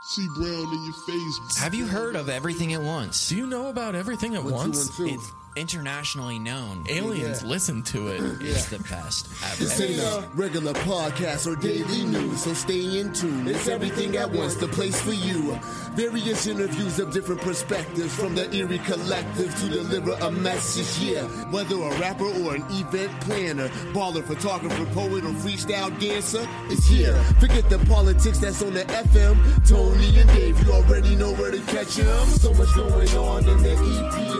[0.00, 1.58] CEE Brown in your face.
[1.58, 3.28] Have you heard of Everything at Once?
[3.28, 4.98] Do you know about everything at One, once?
[4.98, 5.08] one.
[5.08, 6.84] It's internationally known.
[6.88, 7.48] Aliens Yeah.
[7.48, 8.20] listen to it.
[8.40, 9.28] It's the best.
[9.58, 13.48] This ain't a regular podcast or daily news, so stay in tune.
[13.48, 15.58] It's everything at once, the place for you.
[15.94, 20.98] Various interviews of different perspectives from the Erie collective to deliver a message.
[21.04, 26.86] Yeah, whether a rapper or an event planner, baller, photographer, poet, or freestyle dancer, it's
[26.86, 27.14] here.
[27.40, 29.36] Forget the politics that's on the FM.
[29.68, 32.26] Tony and Dave, you already know where to catch them.
[32.28, 34.37] So much going on in the EPA.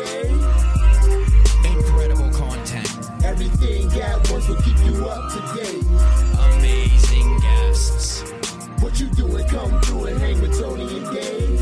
[3.41, 5.85] Everything at once will keep you up to date.
[6.57, 8.23] Amazing guests.
[8.81, 9.47] What you doing?
[9.47, 11.61] Come through and hang with Tony and Dave.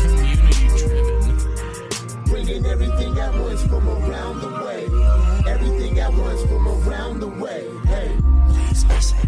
[0.00, 2.24] Community driven.
[2.24, 4.84] Bringing everything at once from around the way.
[5.52, 7.68] Everything at once from around the way.
[7.84, 8.16] Hey.
[8.48, 9.18] Please listen.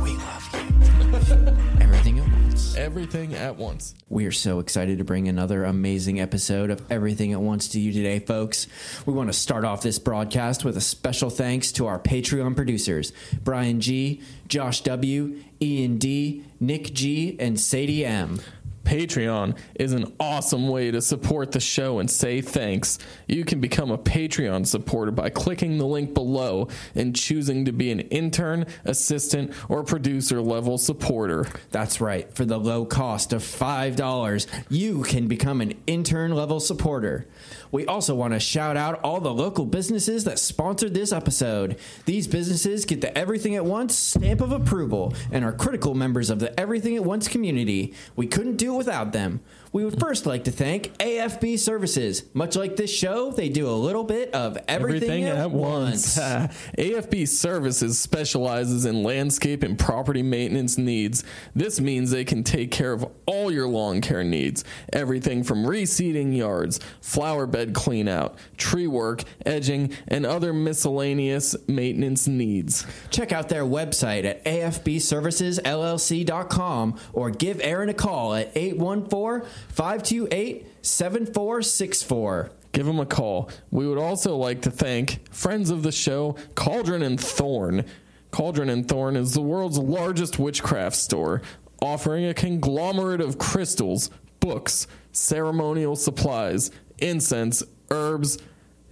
[0.00, 1.68] We love you.
[2.12, 2.76] Everything at Once.
[2.76, 3.94] Everything at once.
[4.10, 7.90] We are so excited to bring another amazing episode of Everything at Once to you
[7.90, 8.66] today, folks.
[9.06, 13.12] We want to start off this broadcast with a special thanks to our Patreon producers
[13.42, 18.40] Brian G, Josh W, Ian D, Nick G, and Sadie M.
[18.84, 22.98] Patreon is an awesome way to support the show and say thanks.
[23.26, 27.90] You can become a Patreon supporter by clicking the link below and choosing to be
[27.90, 31.46] an intern, assistant, or producer level supporter.
[31.70, 32.32] That's right.
[32.34, 37.26] For the low cost of $5, you can become an intern level supporter.
[37.72, 41.78] We also want to shout out all the local businesses that sponsored this episode.
[42.04, 46.38] These businesses get the Everything at Once stamp of approval and are critical members of
[46.38, 47.94] the Everything at Once community.
[48.14, 49.40] We couldn't do it without them.
[49.72, 52.24] We would first like to thank AFB Services.
[52.34, 56.18] Much like this show, they do a little bit of everything, at, once.
[56.18, 61.24] AFB Services specializes in landscape and property maintenance needs.
[61.54, 64.62] This means they can take care of all your lawn care needs.
[64.92, 72.28] Everything from reseeding yards, flower bed clean out, tree work, edging, and other miscellaneous maintenance
[72.28, 72.86] needs.
[73.08, 82.50] Check out their website at afbservicesllc.com or give Aaron a call at 814 528 7464.
[82.72, 83.50] Give them a call.
[83.70, 87.84] We would also like to thank friends of the show, Cauldron and Thorne.
[88.30, 91.42] Cauldron and Thorne is the world's largest witchcraft store,
[91.82, 94.08] offering a conglomerate of crystals,
[94.40, 98.38] books, ceremonial supplies, incense, herbs,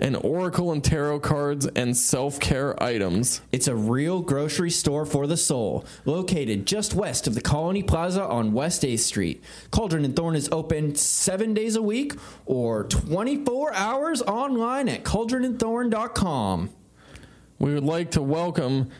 [0.00, 3.42] and oracle and tarot cards and self-care items.
[3.52, 8.24] It's a real grocery store for the soul, located just west of the Colony Plaza
[8.24, 9.44] on West 8th Street.
[9.70, 12.14] Cauldron and Thorne is open seven days a week
[12.46, 16.70] or 24 hours online at cauldronandthorne.com.
[17.58, 18.90] We would like to welcome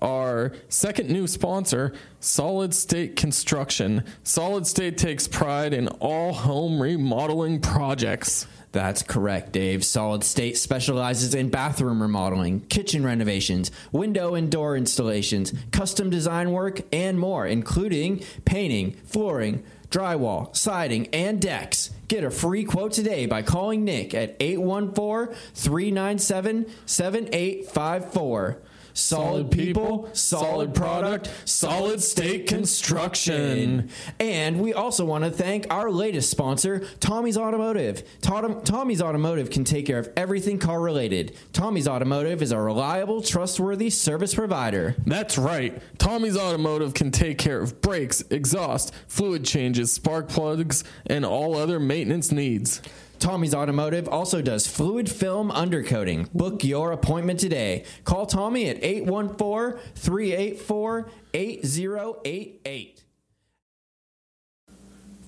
[0.00, 4.04] our second new sponsor, Solid State Construction.
[4.22, 8.46] Solid State takes pride in all home remodeling projects.
[8.72, 9.84] That's correct, Dave.
[9.84, 16.82] Solid State specializes in bathroom remodeling, kitchen renovations, window and door installations, custom design work,
[16.92, 21.90] and more, including painting, flooring, drywall, siding, and decks.
[22.08, 28.58] Get a free quote today by calling Nick at 814 397 7854.
[28.96, 33.90] Solid people, solid product, solid state construction.
[34.18, 38.02] And we also want to thank our latest sponsor, Tommy's Automotive.
[38.22, 41.36] Tom- Tommy's Automotive can take care of everything car related.
[41.52, 44.94] Tommy's Automotive is a reliable, trustworthy service provider.
[45.06, 45.78] That's right.
[45.98, 51.78] Tommy's Automotive can take care of brakes, exhaust, fluid changes, spark plugs, and all other
[51.78, 52.80] maintenance needs.
[53.18, 56.30] Tommy's Automotive also does fluid film undercoating.
[56.32, 57.84] Book your appointment today.
[58.04, 63.02] Call Tommy at 814 384 8088.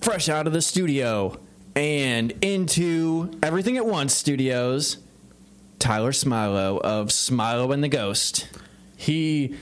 [0.01, 1.39] Fresh out of the studio
[1.75, 4.97] and into Everything at Once Studios,
[5.77, 8.49] Tyler Smilo of Smilo and the Ghost.
[8.97, 9.55] He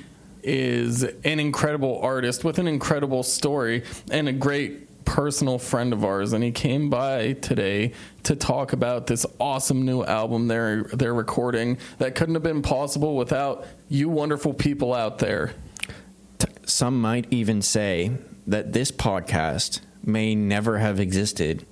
[0.43, 6.33] is an incredible artist with an incredible story and a great personal friend of ours
[6.33, 7.93] and he came by today
[8.23, 13.15] to talk about this awesome new album they're they're recording that couldn't have been possible
[13.15, 15.53] without you wonderful people out there.
[16.65, 21.65] Some might even say that this podcast may never have existed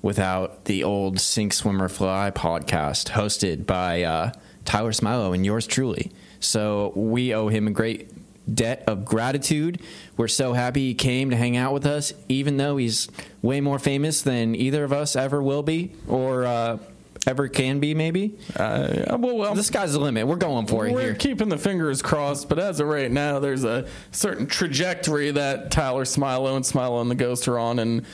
[0.00, 4.32] without the old Sink Swimmer Fly podcast hosted by uh,
[4.64, 6.10] Tyler Smilo and yours truly.
[6.40, 8.17] So we owe him a great
[8.52, 9.80] debt of gratitude.
[10.16, 13.08] We're so happy he came to hang out with us, even though he's
[13.42, 16.78] way more famous than either of us ever will be or uh,
[17.26, 17.94] ever can be.
[17.94, 20.26] Maybe Uh, well, well, the sky's the limit.
[20.26, 21.14] We're going for it We're here.
[21.14, 26.04] keeping the fingers crossed, but as of right now, there's a certain trajectory that Tyler
[26.04, 28.04] Smilo and Smilo and the Ghost are on, and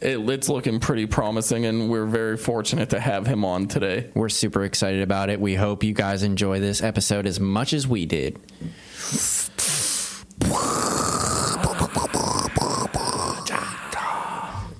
[0.00, 1.64] it, it's looking pretty promising.
[1.64, 4.10] And we're very fortunate to have him on today.
[4.14, 5.40] We're super excited about it.
[5.40, 8.38] We hope you guys enjoy this episode as much as we did.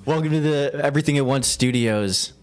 [0.05, 2.33] Welcome to the Everything at Once Studios,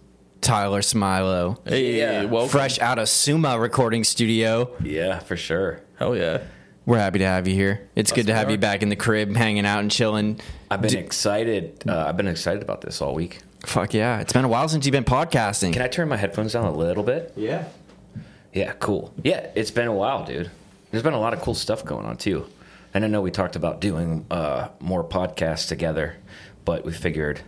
[0.41, 1.59] Tyler Smilo.
[1.69, 2.25] Hey, Yeah.
[2.25, 2.49] welcome.
[2.49, 4.71] Fresh out of Suma Recording Studio.
[4.83, 5.81] Yeah, for sure.
[5.99, 6.39] Hell yeah.
[6.87, 7.89] We're happy to have you here.
[7.95, 8.53] It's good to have are.
[8.53, 10.41] you back in the crib, hanging out and chilling.
[10.71, 11.83] I've been excited.
[11.87, 13.41] Uh, I've been excited about this all week.
[13.67, 14.21] Fuck yeah.
[14.21, 15.73] It's been a while since you've been podcasting.
[15.75, 17.33] Can I turn my headphones down a little bit?
[17.37, 17.65] yeah.
[18.53, 19.15] Yeah, cool.
[19.23, 20.51] Yeah, it's been a while, dude.
[20.91, 22.47] There's been a lot of cool stuff going on too.
[22.93, 26.17] And I know we talked about doing uh, more podcasts together,
[26.65, 27.41] but we figured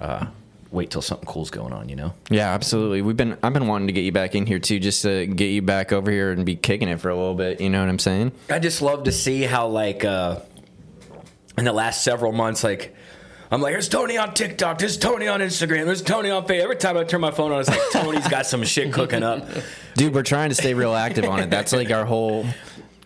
[0.00, 0.26] uh,
[0.70, 1.88] wait till something cool's going on.
[1.88, 2.14] You know?
[2.30, 3.02] Yeah, absolutely.
[3.02, 5.46] We've been I've been wanting to get you back in here too, just to get
[5.46, 7.60] you back over here and be kicking it for a little bit.
[7.60, 8.32] You know what I'm saying?
[8.50, 10.40] I just love to see how like uh,
[11.56, 12.94] in the last several months, like.
[13.50, 16.62] I'm like, there's Tony on TikTok, there's Tony on Instagram, there's Tony on Facebook.
[16.62, 19.46] Every time I turn my phone on, it's like Tony's got some shit cooking up.
[19.94, 21.50] Dude, we're trying to stay real active on it.
[21.50, 22.46] That's like our whole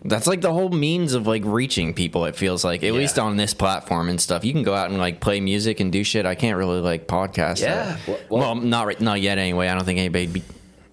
[0.07, 2.81] that's like the whole means of like reaching people, it feels like.
[2.83, 2.99] At Yeah.
[2.99, 4.43] least on this platform and stuff.
[4.45, 6.25] You can go out and like play music and do shit.
[6.25, 7.61] I can't really like podcast.
[7.61, 7.75] Yeah.
[7.95, 7.99] that.
[8.07, 9.67] Well- Well, well- not right not yet anyway.
[9.67, 10.43] I don't think anybody'd be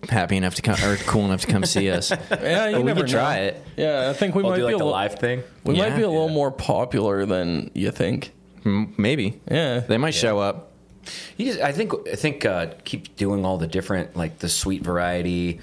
[0.09, 2.11] happy enough to come or cool enough to come see us.
[2.31, 3.65] Yeah, you we never could try it.
[3.77, 5.43] Yeah, I think we We'll might do be like a little, live thing.
[5.65, 8.33] we might be a little more popular than you think.
[8.65, 9.41] Maybe.
[9.51, 9.81] Yeah.
[9.81, 10.73] They might show up.
[11.37, 14.83] You just, I think I think uh, keep doing all the different like the sweet
[14.83, 15.61] variety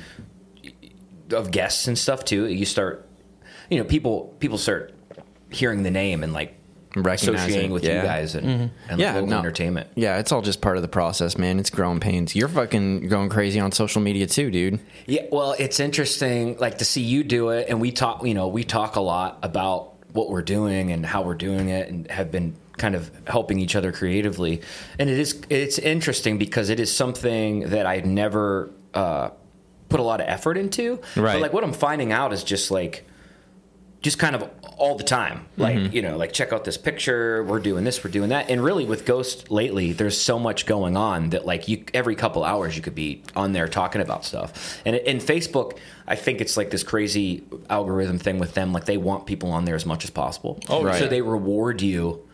[1.31, 2.45] of guests and stuff too.
[2.47, 3.07] You start,
[3.71, 4.93] you know, people people start
[5.49, 6.57] hearing the name and like
[6.93, 8.01] Recognizing, associating with yeah.
[8.01, 9.39] you guys and, and Yeah, local no.
[9.39, 9.87] entertainment.
[9.95, 11.57] Yeah, it's all just part of the process, man.
[11.57, 12.35] It's growing pains.
[12.35, 14.81] You're fucking going crazy on social media too, dude.
[15.05, 18.25] Yeah, well, it's interesting, like to see you do it, and we talk.
[18.25, 21.87] You know, we talk a lot about what we're doing and how we're doing it,
[21.87, 24.61] and have been kind of helping each other creatively.
[24.99, 29.29] And it is it's interesting because it is something that I've never uh,
[29.87, 30.99] put a lot of effort into.
[31.15, 31.33] Right.
[31.33, 33.07] But like what I'm finding out is just like
[34.01, 35.45] just kind of all the time.
[35.57, 35.95] Like, Mm-hmm.
[35.95, 38.49] you know, like check out this picture, we're doing this, we're doing that.
[38.49, 42.43] And really with Ghost lately, there's so much going on that like you every couple
[42.43, 44.81] hours you could be on there talking about stuff.
[44.85, 45.77] And in Facebook,
[46.07, 49.65] I think it's like this crazy algorithm thing with them like they want people on
[49.65, 50.59] there as much as possible.
[50.67, 50.97] Oh, right.
[50.99, 52.27] So they reward you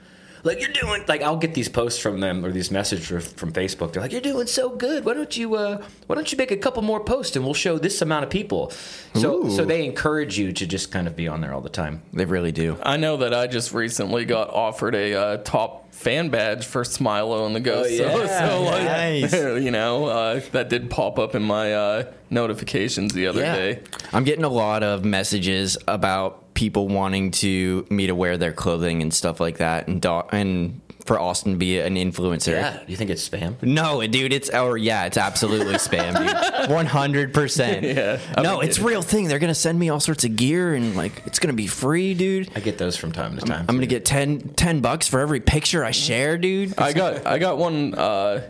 [0.44, 3.94] like you're doing like I'll get these posts from them or these messages from Facebook.
[3.94, 5.06] They're like, "You're doing so good.
[5.06, 7.78] Why don't you uh, Why don't you make a couple more posts and we'll show
[7.78, 8.72] this amount of people."
[9.16, 9.51] So Ooh.
[9.51, 12.01] so they encourage you to just kind of be on there all the time.
[12.13, 12.78] They really do.
[12.84, 17.48] I know that I just recently got offered a uh, top fan badge for Smilo
[17.48, 17.90] and the Ghost.
[17.98, 18.48] so, yeah.
[18.50, 19.33] so, like, Nice.
[19.63, 23.56] you know, uh, that did pop up in my uh, notifications the other Yeah.
[23.56, 23.80] day.
[24.13, 29.04] I'm getting a lot of messages about people wanting to me to wear their clothing
[29.04, 32.51] and stuff like that, and do- and for Austin to be an influencer.
[32.54, 32.80] Yeah.
[32.86, 33.62] Do you think it's spam?
[33.62, 36.69] No, dude, it's or yeah, it's absolutely spam.
[36.69, 37.86] One hundred percent.
[37.86, 39.27] Yeah, I No, mean, it's real thing.
[39.27, 42.50] They're gonna send me all sorts of gear and like it's gonna be free, dude.
[42.56, 43.65] I get those from time to time.
[43.69, 46.77] I'm gonna get 10, 10 bucks for every picture I share, dude.
[46.80, 48.42] I got I got one uh,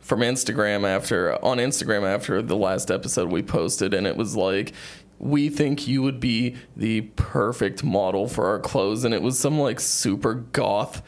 [0.00, 4.72] from Instagram after on Instagram after the last episode we posted, and it was like.
[5.20, 9.60] We think you would be the perfect model for our clothes, and it was some
[9.60, 11.02] like super goth,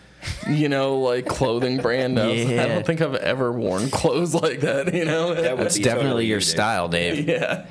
[0.48, 2.20] you know, like clothing brand.
[2.20, 5.34] I, was- I don't think I've ever worn clothes like that, you know.
[5.34, 7.26] That would definitely totally your you, style, Dave.
[7.26, 7.64] yeah,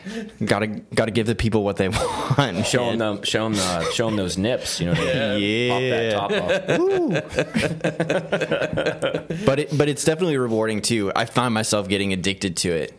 [0.44, 1.90] Gotta gotta give the people what they
[2.38, 2.66] want.
[2.66, 4.80] Show them, them, show them, uh, show 'em those nips.
[4.80, 5.70] You know, what I mean?
[5.70, 9.42] pop that top off.
[9.46, 11.12] but it, but it's definitely rewarding too.
[11.16, 12.94] I find myself getting addicted to it.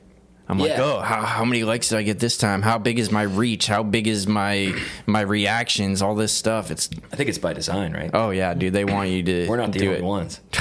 [0.48, 2.62] I'm like, oh, how, how many likes did I get this time?
[2.62, 3.68] How big is my reach?
[3.68, 6.02] How big is my my reactions?
[6.02, 6.70] All this stuff.
[6.70, 8.10] It's I think it's by design, right?
[8.12, 8.72] oh yeah, dude.
[8.72, 9.48] They want you to.
[9.48, 10.04] We're not the do only it.
[10.04, 10.40] ones.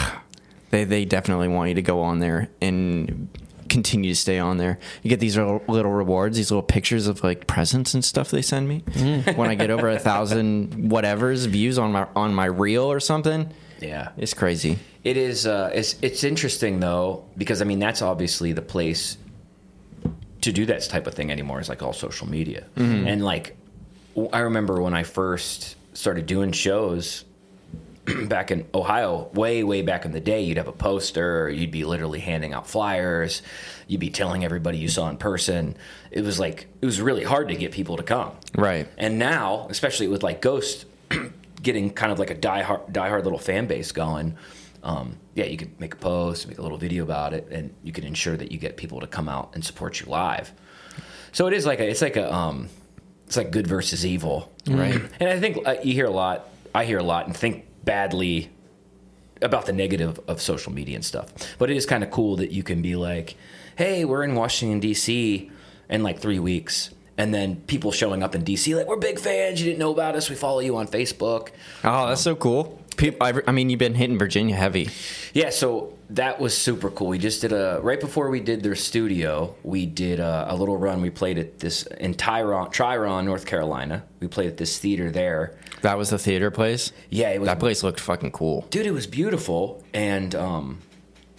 [0.70, 3.28] They they definitely want you to go on there and
[3.68, 4.80] continue to stay on there.
[5.04, 8.42] You get these little, little rewards, these little pictures of like presents and stuff they
[8.42, 8.80] send me
[9.36, 13.52] when I get over a thousand whatever's views on my on my reel or something.
[13.82, 14.10] Yeah.
[14.18, 14.80] It's crazy.
[15.04, 15.48] It is.
[15.48, 19.18] Uh, it's it's interesting though because I mean that's obviously the place
[20.42, 21.60] to do that type of thing anymore.
[21.60, 23.08] Is like all social media, mm-hmm.
[23.08, 23.56] and like
[24.34, 27.26] I remember when I first started doing shows
[28.26, 30.42] back in Ohio, way way back in the day.
[30.42, 33.42] You'd have a poster, you'd be literally handing out flyers,
[33.88, 35.76] you'd be telling everybody you saw in person.
[36.10, 38.32] It was like it was really hard to get people to come.
[38.56, 38.88] Right.
[38.98, 40.86] And now, especially with like Ghost,
[41.62, 44.38] getting kind of like a diehard, diehard little fan base going,
[44.84, 47.92] um, yeah, you could make a post, make a little video about it, and you
[47.92, 50.52] can ensure that you get people to come out and support you live.
[51.32, 52.68] So it is like a, it's like a, um,
[53.28, 55.00] it's like good versus evil, right?
[55.20, 56.50] And I think uh, you hear a lot.
[56.76, 58.50] I hear a lot and think badly
[59.42, 61.32] about the negative of social media and stuff.
[61.58, 63.36] But it is kind of cool that you can be like,
[63.78, 65.50] "Hey, we're in Washington D.C.
[65.90, 69.62] in like three weeks." And then people showing up in DC like we're big fans.
[69.62, 70.30] You didn't know about us.
[70.30, 71.50] We follow you on Facebook.
[71.84, 72.81] Oh, that's so cool.
[72.98, 74.90] People, I, mean, you've been hitting Virginia heavy.
[75.34, 77.08] Yeah, so that was super cool.
[77.08, 79.56] We just did a right before we did their studio.
[79.64, 81.02] We did a, a little run.
[81.02, 84.04] We played at this in Tyron, Triron, North Carolina.
[84.20, 85.58] We played at this theater there.
[85.82, 86.92] That was the theater place.
[87.10, 88.68] Yeah, it was That place looked fucking cool.
[88.70, 90.80] dude it was beautiful and um,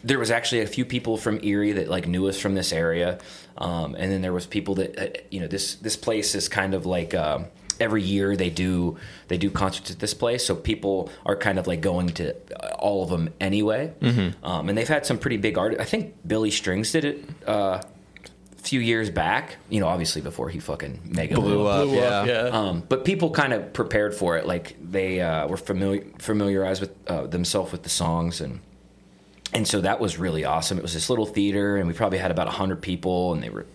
[0.02, 3.18] there was actually a few people from erie that like knew us from this area
[3.58, 6.74] um, and then there was people that uh, you know this this place is kind
[6.74, 7.46] of like um,
[7.82, 8.96] every year they do
[9.28, 12.32] they do concerts at this place so people are kind of like going to
[12.78, 13.92] all of them anyway
[14.42, 15.82] um, and they've had some pretty big artists.
[15.82, 20.48] i think billy strings did it uh, a few years back you know obviously before
[20.48, 21.88] he fucking mega Blew up.
[21.88, 22.46] Blew up, yeah.
[22.46, 22.58] yeah.
[22.58, 24.46] um, but people kind of prepared for it.
[24.46, 28.60] Like they uh, were familiar, familiarized with uh, themselves with the songs, and
[29.52, 30.78] and so that was really awesome.
[30.78, 33.66] It was this little theater, and we probably had about hundred people, and they were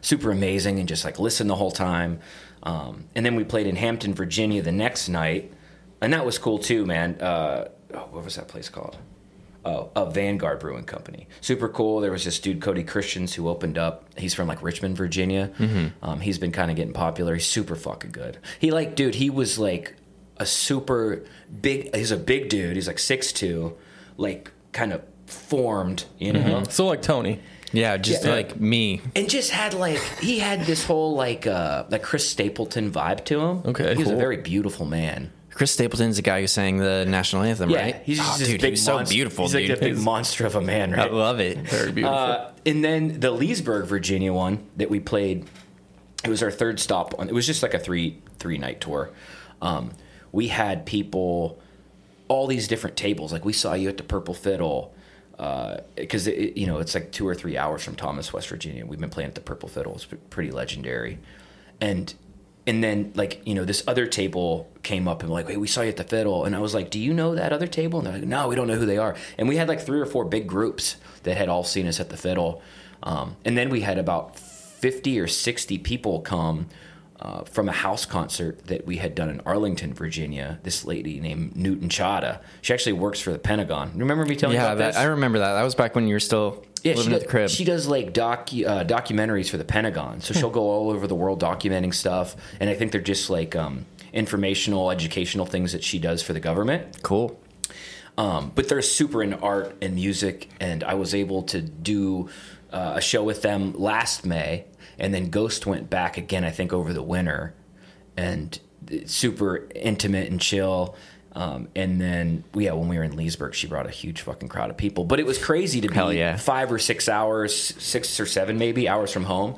[0.00, 2.20] super amazing, and just like listened the whole time.
[2.62, 5.52] Um, and then we played in Hampton, Virginia, the next night,
[6.00, 7.20] and that was cool too, man.
[7.20, 8.96] Uh, oh, what was that place called?
[9.64, 11.28] Oh, uh, Vanguard Brewing Company.
[11.40, 12.00] Super cool.
[12.00, 14.04] There was this dude, Cody Christians, who opened up.
[14.18, 15.52] He's from like Richmond, Virginia.
[16.02, 17.34] Um, he's been kind of getting popular.
[17.34, 18.38] He's super fucking good.
[18.58, 19.94] He like, dude, he was like
[20.38, 21.24] a super
[21.60, 21.94] big.
[21.94, 22.74] He's a big dude.
[22.74, 23.76] He's like six two,
[24.16, 27.40] like kind of formed, you know So like Tony.
[27.72, 28.32] Yeah, just Yeah.
[28.32, 29.00] like me.
[29.16, 33.40] and just had like he had this whole like uh like Chris Stapleton vibe to
[33.40, 33.62] him.
[33.66, 35.32] Okay, he was a very beautiful man.
[35.50, 38.02] Chris Stapleton's the guy who sang the national anthem, Yeah, right?
[38.04, 39.68] he's just oh, dude, big he was so beautiful, He's dude.
[39.68, 41.10] like a big monster of a man, right?
[41.10, 41.58] I love it.
[41.58, 42.16] Very beautiful.
[42.18, 45.44] Uh, and then the Leesburg, Virginia one that we played,
[46.24, 47.28] it was our third stop on.
[47.28, 49.10] It was just like a three three night tour.
[49.60, 49.92] Um,
[50.32, 51.60] we had people,
[52.28, 53.30] all these different tables.
[53.32, 54.94] Like we saw you at the Purple Fiddle,
[55.36, 58.86] because it you know it's like two or three hours from Thomas, West Virginia.
[58.86, 59.94] We've been playing at the Purple Fiddle.
[59.94, 61.18] It's pretty legendary,
[61.80, 62.14] and
[62.66, 65.82] and then like you know this other table came up and like hey we saw
[65.82, 66.44] you at the fiddle.
[66.44, 67.98] And i was like do you know that other table?
[67.98, 69.16] And they're like no we don't know who they are.
[69.38, 72.10] And we had like three or four big groups that had all seen us at
[72.10, 72.62] the fiddle.
[73.02, 76.68] Um, and then we had about 50 or 60 people come
[77.22, 81.56] uh, from a house concert that we had done in arlington virginia this lady named
[81.56, 84.96] newton chada she actually works for the pentagon remember me telling you about that, this
[84.96, 85.54] I remember that.
[85.54, 87.50] That was back when you were still yeah, living does, at the crib.
[87.50, 90.20] she does like docu uh, documentaries for the Pentagon.
[90.20, 93.54] So she'll go all over the world documenting stuff, and I think they're just like
[93.54, 97.02] um, informational, educational things that she does for the government.
[97.02, 97.40] cool.
[98.18, 102.28] Um, but they're super into art and music, and I was able to do
[102.70, 104.66] uh, a show with them last May,
[104.98, 106.44] and then Ghost went back again.
[106.44, 107.54] I think over the winter,
[108.16, 108.58] and
[109.06, 110.96] super intimate and chill.
[111.34, 114.68] Um, and then, yeah, when we were in Leesburg, she brought a huge fucking crowd
[114.68, 115.04] of people.
[115.04, 116.36] But it was crazy to be yeah.
[116.36, 119.56] five or six hours, six or seven maybe hours from home,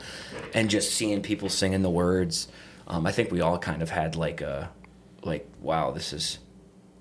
[0.55, 2.47] and just seeing people singing the words.
[2.87, 4.71] Um, I think we all kind of had like a,
[5.25, 6.39] like, wow, this is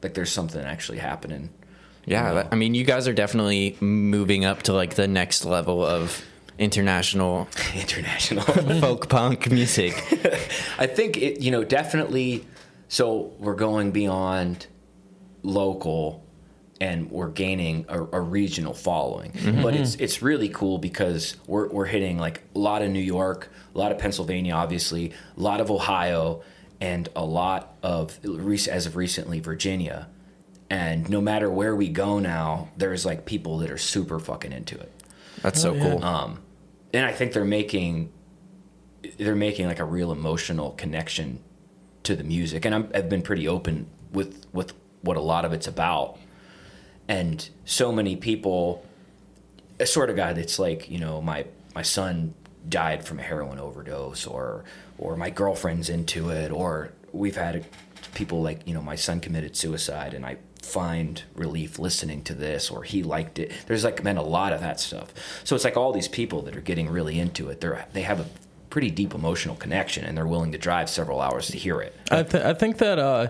[0.01, 1.49] like there's something actually happening.
[2.05, 5.85] Yeah, that- I mean, you guys are definitely moving up to like the next level
[5.85, 6.23] of
[6.57, 8.43] international International.
[8.81, 9.93] folk punk music.
[10.77, 12.45] I think it, you know, definitely.
[12.87, 14.67] So we're going beyond
[15.41, 16.23] local,
[16.79, 19.31] and we're gaining a, a regional following.
[19.31, 19.61] Mm-hmm.
[19.63, 19.83] But mm-hmm.
[19.83, 23.77] it's it's really cool because we're we're hitting like a lot of New York, a
[23.77, 26.43] lot of Pennsylvania, obviously, a lot of Ohio,
[26.79, 28.19] and a lot of
[28.67, 30.07] as of recently Virginia.
[30.69, 34.79] And no matter where we go now, there's like people that are super fucking into
[34.79, 34.91] it.
[35.43, 35.83] That's so yeah.
[35.83, 36.03] cool.
[36.03, 36.39] Um,
[36.93, 38.11] and I think they're making
[39.17, 41.43] they're making like a real emotional connection
[42.03, 45.53] to the music, and I'm, I've been pretty open with with what a lot of
[45.53, 46.17] it's about,
[47.07, 48.85] and so many people,
[49.79, 51.45] a sort of guy that's like you know my
[51.75, 52.33] my son
[52.69, 54.63] died from a heroin overdose, or
[54.97, 57.65] or my girlfriend's into it, or we've had
[58.13, 62.69] people like you know my son committed suicide, and I find relief listening to this
[62.71, 63.51] or he liked it.
[63.67, 65.13] There's like been a lot of that stuff.
[65.43, 68.19] So it's like all these people that are getting really into it they're they have
[68.19, 68.25] a
[68.69, 71.95] pretty deep emotional connection and they're willing to drive several hours to hear it.
[72.09, 73.27] I, th- I think that uh,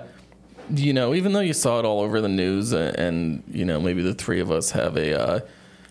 [0.73, 3.79] you know, even though you saw it all over the news, and, and you know,
[3.79, 5.39] maybe the three of us have a uh,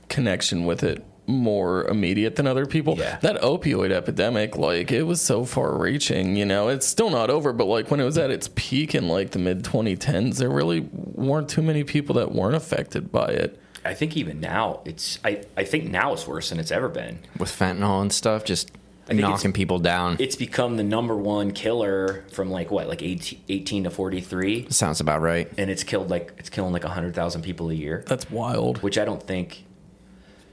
[0.09, 2.97] connection with it more immediate than other people.
[2.99, 3.19] Yeah.
[3.23, 7.53] That opioid epidemic, like it was so far reaching, you know, it's still not over,
[7.53, 10.81] but like when it was at its peak in like the mid 2010s, there really
[10.93, 13.59] weren't too many people that weren't affected by it.
[13.85, 17.19] I think even now it's I, I think now it's worse than it's ever been.
[17.39, 18.71] with fentanyl and stuff, just
[19.11, 20.17] knocking people down.
[20.21, 25.01] It's become the number one killer from like what like 18, 18 to 43 Sounds
[25.01, 25.51] about right.
[25.59, 28.83] and it's killed like it's killing like 100,000 people a year, That's wild.
[28.85, 29.65] which I don't think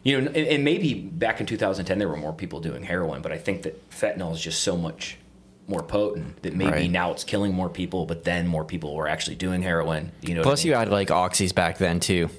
[0.03, 3.31] you know and, and maybe back in 2010 there were more people doing heroin, but
[3.31, 5.17] I think that fentanyl is just so much
[5.67, 6.91] more potent that maybe Right.
[6.91, 10.11] now it's killing more people, but then more people were actually doing heroin.
[10.21, 10.71] You know, what I Plus, mean?
[10.71, 12.29] you had like oxys back then too.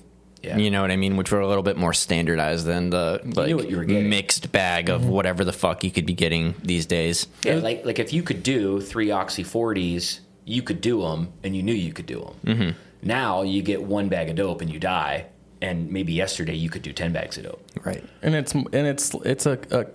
[0.43, 0.57] Yeah.
[0.57, 1.17] You know what I mean?
[1.19, 5.07] Which were a little bit more standardized than the like what you mixed bag of
[5.07, 7.27] whatever the fuck you could be getting these days.
[7.45, 11.55] Yeah, like like if you could do three oxy forties, you could do them, and
[11.55, 12.57] you knew you could do them.
[12.57, 12.79] Mm-hmm.
[13.03, 15.27] Now you get one bag of dope and you die,
[15.63, 17.63] and maybe yesterday you could do ten bags of dope.
[17.85, 18.05] Right.
[18.23, 19.87] and it's and it's it's a, a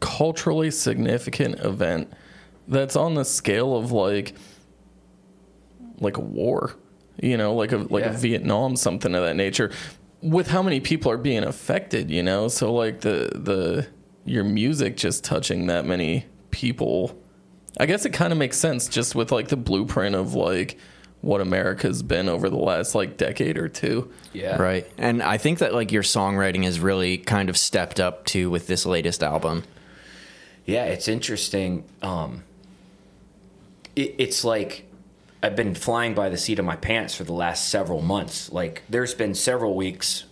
[0.00, 2.12] culturally significant event
[2.68, 4.34] that's on the scale of like
[6.00, 6.74] like a war
[7.22, 8.14] you know like a like Yeah.
[8.14, 9.70] a vietnam something of that nature
[10.22, 13.86] with how many people are being affected you know so like the the
[14.24, 17.18] your music just touching that many people
[17.78, 20.78] i guess it kind of makes sense just with like the blueprint of like
[21.20, 24.86] what america's been over the last like decade or two Yeah, Right.
[24.96, 28.66] And I think that like your songwriting has really kind of stepped up too with
[28.66, 29.64] this latest album.
[30.66, 31.84] Yeah, it's interesting.
[32.00, 32.44] Um,
[33.96, 34.84] it, it's like
[35.42, 38.52] I've been flying by the seat of my pants for the last several months.
[38.52, 40.24] Like there's been several weeks,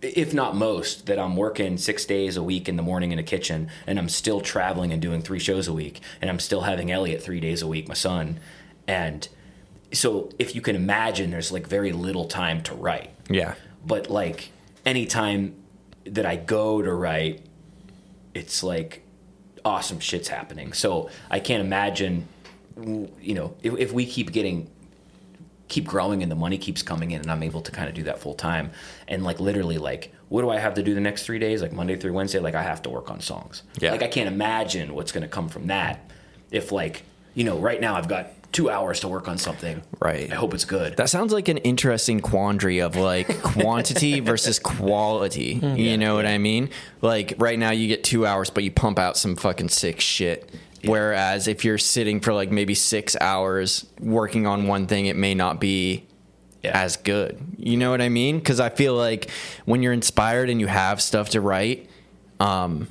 [0.00, 3.22] if not most, that I'm working six days a week in the morning in a
[3.22, 6.90] kitchen, and I'm still traveling and doing three shows a week, and I'm still having
[6.90, 8.38] Elliot three days a week, my son,
[8.86, 9.28] and
[9.96, 13.54] so if you can imagine, there's like very little time to write Yeah.
[13.84, 14.50] but like
[14.84, 15.54] anytime
[16.04, 17.44] that I go to write,
[18.34, 19.02] it's like
[19.64, 20.72] awesome shit's happening.
[20.72, 22.28] So I can't imagine,
[22.76, 24.70] you know, if, if we keep getting,
[25.68, 28.04] keep growing and the money keeps coming in and I'm able to kind of do
[28.04, 28.70] that full time
[29.08, 31.62] and like literally like, what do I have to do the next three days?
[31.62, 33.62] Like Monday through Wednesday, like I have to work on songs.
[33.80, 33.90] Yeah.
[33.92, 36.10] Like I can't imagine what's going to come from that.
[36.52, 37.02] If like,
[37.34, 39.82] you know, right now I've got two hours to work on something.
[40.00, 40.32] Right.
[40.32, 40.96] I hope it's good.
[40.96, 45.60] That sounds like an interesting quandary of like quantity versus quality.
[45.76, 46.70] You know what I mean?
[47.02, 50.50] Like right now you get two hours, but you pump out some fucking sick shit.
[50.84, 55.34] Whereas if you're sitting for like maybe six hours working on one thing, it may
[55.34, 56.06] not be
[56.62, 56.80] Yeah.
[56.82, 57.38] as good.
[57.58, 58.38] You know what I mean?
[58.38, 59.28] Because I feel like
[59.66, 61.90] when you're inspired and you have stuff to write,
[62.40, 62.88] um,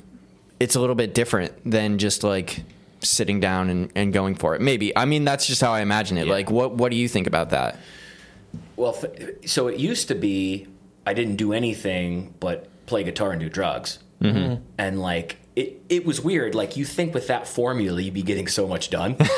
[0.60, 2.62] it's a little bit different than just like
[3.10, 4.60] sitting down and, and going for it.
[4.60, 4.96] Maybe.
[4.96, 6.26] I mean, that's just how I imagine it.
[6.26, 6.32] Yeah.
[6.32, 7.78] Like, what what do you think about that?
[8.76, 10.66] Well, f- so it used to be
[11.06, 14.62] I didn't do anything but play guitar and do drugs, mm-hmm.
[14.78, 16.54] and like it, it was weird.
[16.54, 19.28] Like you think with that formula, you'd be getting so much done, but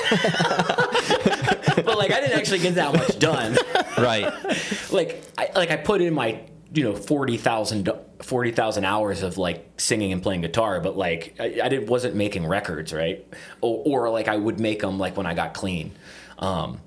[1.96, 3.56] like I didn't actually get that much done.
[3.96, 4.32] Right.
[4.90, 6.40] like I like I put in my
[6.72, 7.90] you know 40,000
[8.22, 12.46] 40,000 hours of like singing and playing guitar but like I, I didn't wasn't making
[12.46, 13.26] records right?
[13.60, 15.92] Or, or like I would make them like when I got clean.
[16.38, 16.80] Um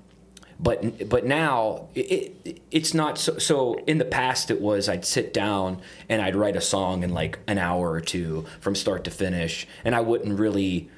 [0.60, 5.04] but but now it, it it's not so so in the past it was I'd
[5.04, 9.04] sit down and I'd write a song in like an hour or two from start
[9.04, 10.88] to finish and I wouldn't really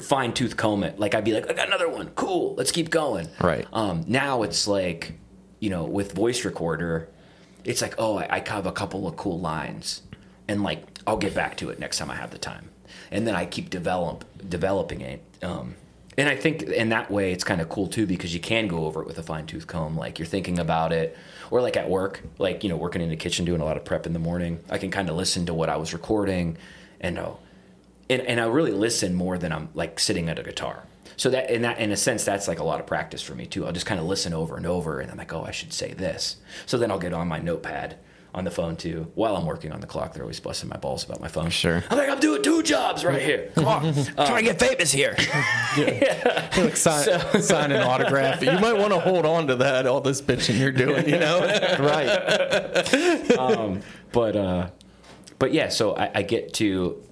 [0.00, 0.98] fine tooth comb it.
[0.98, 2.10] Like I'd be like I got another one.
[2.10, 2.54] Cool.
[2.56, 3.28] Let's keep going.
[3.40, 3.66] Right.
[3.72, 5.14] um, now it's like,
[5.60, 7.08] you know, with voice recorder,
[7.68, 10.00] it's like, oh, I, I have a couple of cool lines,
[10.48, 12.70] and like I'll get back to it next time I have the time,
[13.10, 15.22] and then I keep develop developing it.
[15.42, 15.74] Um,
[16.16, 18.86] and I think in that way it's kind of cool too because you can go
[18.86, 19.98] over it with a fine tooth comb.
[19.98, 21.14] Like you're thinking about it,
[21.50, 23.84] or like at work, like you know, working in the kitchen doing a lot of
[23.84, 24.60] prep in the morning.
[24.70, 26.56] I can kind of listen to what I was recording,
[27.02, 27.38] and oh,
[28.08, 30.84] and, and I really listen more than I'm like sitting at a guitar.
[31.18, 33.44] So that in that in a sense that's like a lot of practice for me
[33.44, 33.66] too.
[33.66, 35.92] I'll just kind of listen over and over, and I'm like, oh, I should say
[35.92, 36.36] this.
[36.64, 37.98] So then I'll get on my notepad
[38.34, 40.12] on the phone too while I'm working on the clock.
[40.12, 41.50] They're always busting my balls about my phone.
[41.50, 41.82] Sure.
[41.90, 43.50] I'm like, I'm doing two jobs right here.
[43.56, 45.16] Come on, Trying to get famous here.
[46.56, 48.40] like sign, sign an autograph.
[48.40, 49.88] You might want to hold on to that.
[49.88, 51.40] All this bitching you're doing, you know.
[51.80, 52.86] right.
[54.12, 54.70] but uh,
[55.40, 57.02] but yeah, so I, I get to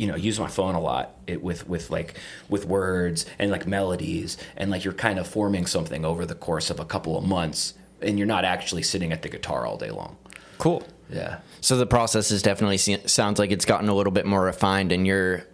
[0.00, 2.14] you know use my phone a lot it, with with like
[2.48, 6.70] with words and like melodies and like you're kind of forming something over the course
[6.70, 9.90] of a couple of months and you're not actually sitting at the guitar all day
[9.90, 10.16] long.
[10.58, 10.82] Cool.
[11.10, 11.40] Yeah.
[11.60, 15.06] So the process is definitely sounds like it's gotten a little bit more refined, and
[15.06, 15.44] you're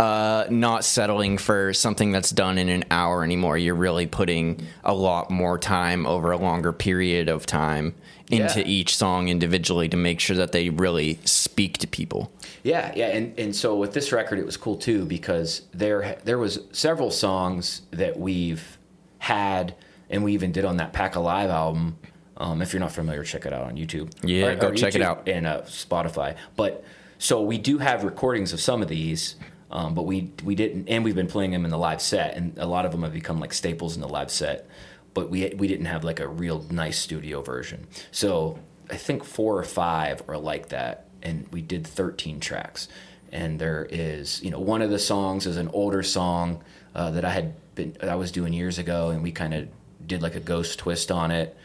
[0.00, 3.58] uh, not settling for something that's done in an hour anymore.
[3.58, 7.94] You're really putting a lot more time over a longer period of time
[8.32, 8.66] into Yeah.
[8.66, 12.32] each song individually to make sure that they really speak to people.
[12.64, 16.38] Yeah, yeah, and, and so with this record, it was cool too because there there
[16.38, 18.78] was several songs that we've
[19.18, 19.74] had,
[20.10, 21.98] and we even did on that Pack Alive album.
[22.36, 24.10] Um, if you're not familiar, check it out on YouTube.
[24.24, 25.28] Yeah, go check it out.
[25.28, 26.34] and uh, Spotify.
[26.56, 26.82] But
[27.18, 29.36] so we do have recordings of some of these,
[29.70, 32.56] um, but we we didn't, and we've been playing them in the live set, and
[32.58, 34.66] a lot of them have become like staples in the live set.
[35.14, 37.86] But we we didn't have like a real nice studio version.
[38.10, 38.58] So
[38.90, 42.88] I think four or five are like that, and we did 13 tracks.
[43.30, 46.62] And there is, you know, one of the songs is an older song
[46.94, 49.68] uh, that I had been I was doing years ago, and we kind of
[50.06, 51.56] did like a ghost twist on it.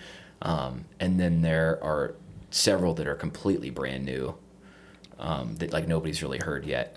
[0.41, 2.15] Um, and then there are
[2.51, 4.35] several that are completely brand new
[5.19, 6.95] um, that like nobody's really heard yet.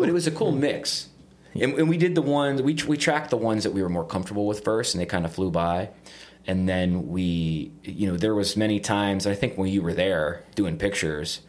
[0.00, 1.08] But it was a cool mix.
[1.54, 4.04] And, and we did the ones we we tracked the ones that we were more
[4.04, 5.90] comfortable with first, and they kind of flew by.
[6.46, 9.26] And then we, you know, there was many times.
[9.26, 11.40] I think when you were there doing pictures,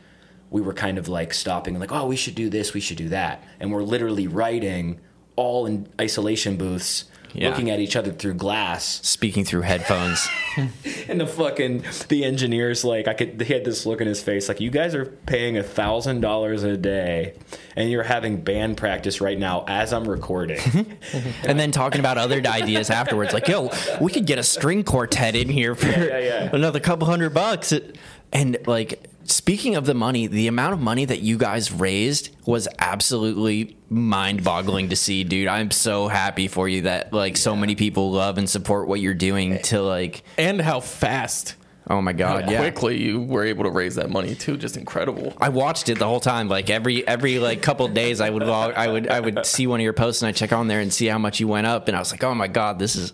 [0.49, 3.09] we were kind of like stopping, like, oh, we should do this, we should do
[3.09, 4.99] that, and we're literally writing
[5.35, 7.49] all in isolation booths, Yeah.
[7.49, 8.99] looking at each other through glass.
[9.03, 10.27] Speaking through headphones.
[11.07, 14.47] And the fucking the engineers like I could he had this look in his face
[14.49, 17.33] like you guys are paying a thousand dollars a day
[17.75, 20.59] and you're having band practice right now as I'm recording.
[21.43, 25.35] and then talking about other ideas afterwards, like, "Yo, we could get a string quartet
[25.35, 26.49] in here for yeah, yeah.
[26.53, 27.73] another couple hundred bucks."
[28.31, 32.67] And like, speaking of the money, the amount of money that you guys raised was
[32.77, 35.47] absolutely mind-boggling to see, dude.
[35.47, 39.13] I'm so happy for you that like so many people love and support what you're
[39.13, 39.59] doing.
[39.59, 41.55] To like, and how fast,
[41.87, 42.59] oh my god, how yeah.
[42.59, 44.57] quickly you were able to raise that money too.
[44.57, 45.33] Just incredible.
[45.37, 46.47] I watched it the whole time.
[46.47, 49.67] Like every every like couple of days, I would log, I would I would see
[49.67, 51.67] one of your posts and I check on there and see how much you went
[51.67, 53.13] up, and I was like, oh my god, this is.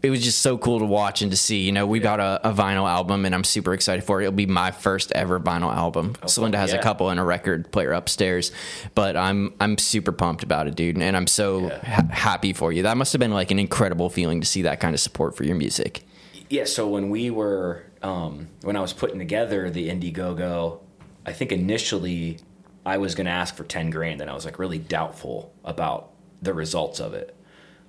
[0.00, 1.62] It was just so cool to watch and to see.
[1.62, 4.24] You know, we got a, a vinyl album, and I'm super excited for it.
[4.24, 6.14] It'll be my first ever vinyl album.
[6.22, 8.52] Celinda has a couple and a record player upstairs,
[8.94, 12.84] but I'm I'm super pumped about it, dude, and I'm so ha- happy for you.
[12.84, 15.44] That must have been like an incredible feeling to see that kind of support for
[15.44, 16.04] your music.
[16.48, 20.80] yeah, so when we were um, when I was putting together the Indiegogo,
[21.26, 22.38] I think initially
[22.86, 26.10] I was going to ask for 10 grand and I was like really doubtful about
[26.40, 27.34] the results of it.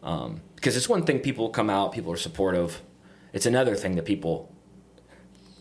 [0.04, 2.82] Um, because it's one thing people come out, people are supportive.
[3.32, 4.54] It's another thing that people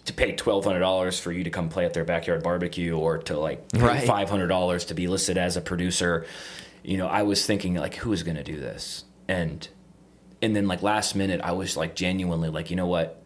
[0.06, 3.18] to pay twelve hundred dollars for you to come play at their backyard barbecue, or
[3.18, 4.06] to like Right.
[4.06, 6.26] five hundred dollars to be listed as a producer.
[6.82, 9.04] You know, I was thinking like, who is going to do this?
[9.28, 9.68] And
[10.42, 13.22] and then like last minute, I was like genuinely like, you know what?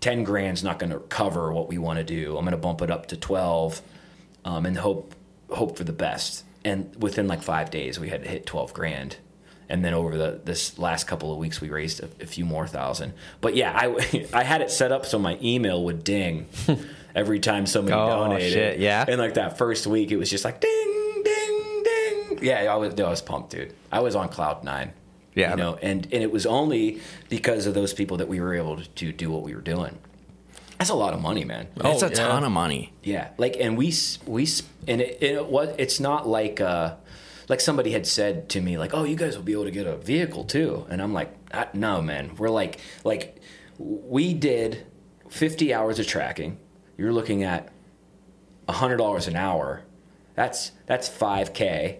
[0.00, 2.36] Ten grand's not going to cover what we want to do.
[2.36, 3.80] I'm going to bump it up to twelve,
[4.44, 5.14] um, and hope
[5.50, 6.44] hope for the best.
[6.64, 9.16] And within like five days, we had hit twelve grand.
[9.72, 12.66] And then over the this last couple of weeks, we raised a, a few more
[12.66, 13.14] thousand.
[13.40, 16.46] But yeah, I I had it set up so my email would ding
[17.14, 18.52] every time somebody Oh, donated.
[18.52, 19.04] shit, yeah?
[19.08, 22.38] And like that first week, it was just like ding, ding, ding.
[22.42, 23.72] Yeah, I was, I was pumped, dude.
[23.90, 24.92] I was on cloud nine.
[25.34, 25.52] Yeah.
[25.52, 28.76] you know, and and it was only because of those people that we were able
[28.76, 29.98] to, to do what we were doing.
[30.76, 31.68] That's a lot of money, man.
[31.80, 32.14] Oh, it's a yeah.
[32.14, 32.92] ton of money.
[33.02, 33.94] Yeah, like, and we
[34.26, 34.46] we
[34.86, 36.96] and it, it was it's not like uh
[37.48, 39.86] like somebody had said to me like, oh, you guys will be able to get
[39.86, 42.36] a vehicle too, and I'm like, "Ah, no, man.
[42.36, 43.40] We're like like
[43.78, 44.86] we did
[45.28, 46.58] 50 hours of tracking.
[46.96, 47.72] You're looking at
[48.68, 49.82] hundred dollars an hour.
[50.34, 51.98] That's that's five k,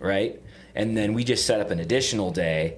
[0.00, 0.42] right?
[0.74, 2.76] And then we just set up an additional day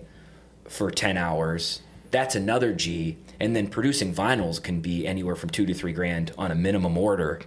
[0.69, 1.83] for 10 hours.
[2.11, 3.19] That's another G.
[3.41, 6.97] And then producing vinyls can be anywhere from two to three grand on a minimum
[6.97, 7.41] order.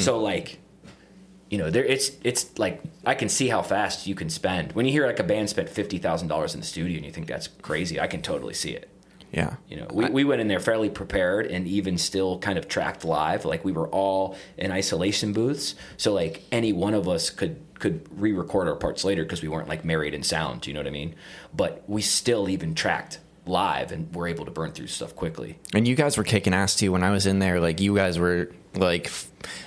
[0.00, 0.58] So like,
[1.50, 4.72] you know, there it's it's like I can see how fast you can spend.
[4.72, 7.12] When you hear like a band spent fifty thousand dollars in the studio and you
[7.12, 8.90] think that's crazy, I can totally see it.
[9.32, 9.56] Yeah.
[9.68, 13.04] You know, we, we went in there fairly prepared and even still kind of tracked
[13.04, 13.44] live.
[13.44, 18.08] Like we were all in isolation booths, so like any one of us could could
[18.18, 20.66] re-record our parts later because we weren't like married in sound.
[20.66, 21.16] You know what I mean?
[21.52, 25.58] But we still even tracked live and were able to burn through stuff quickly.
[25.74, 26.92] And you guys were kicking ass too.
[26.92, 29.10] When I was in there, like you guys were like,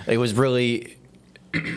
[0.08, 0.96] it was really.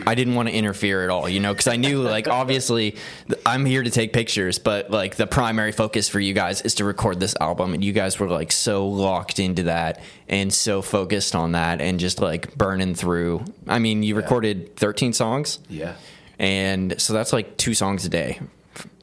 [0.05, 2.97] I didn't want to interfere at all, you know, because I knew, like, obviously,
[3.45, 6.85] I'm here to take pictures, but like the primary focus for you guys is to
[6.85, 11.35] record this album, and you guys were like so locked into that and so focused
[11.35, 13.43] on that, and just like burning through.
[13.67, 15.95] I mean, you recorded 13 songs, Yeah.
[16.37, 18.39] and so that's like two songs a day.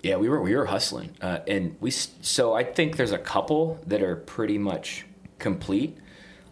[0.02, 3.80] Yeah, we were we were hustling, uh, and we so I think there's a couple
[3.86, 5.06] that are pretty much
[5.38, 5.96] complete,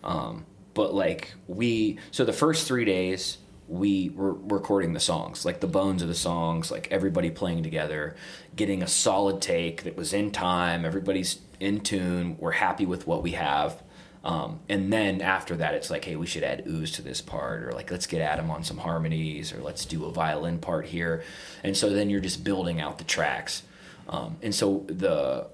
[0.02, 5.60] um, but like we so the first three days we were recording the songs, like
[5.60, 8.14] the bones of the songs, like everybody playing together,
[8.54, 10.84] getting a solid take that was in time.
[10.84, 12.36] Everybody's in tune.
[12.38, 13.82] We're happy with what we have.
[14.22, 17.62] Um, and then after that, it's like, hey, we should add oohs to this part,
[17.62, 21.22] or like, let's get Adam on some harmonies, or let's do a violin part here.
[21.62, 23.62] And so then you're just building out the tracks.
[24.08, 25.48] Um, and so the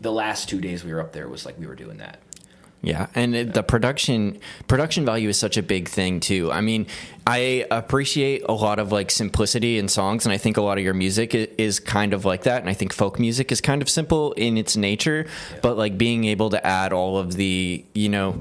[0.00, 2.18] the last two days we were up there was like we were doing that.
[2.84, 6.50] Yeah, and it, the production production value is such a big thing too.
[6.50, 6.88] I mean,
[7.24, 10.84] I appreciate a lot of like simplicity in songs, and I think a lot of
[10.84, 12.60] your music is kind of like that.
[12.60, 15.26] And I think folk music is kind of simple in its nature,
[15.62, 18.40] but like being able to add all of the you know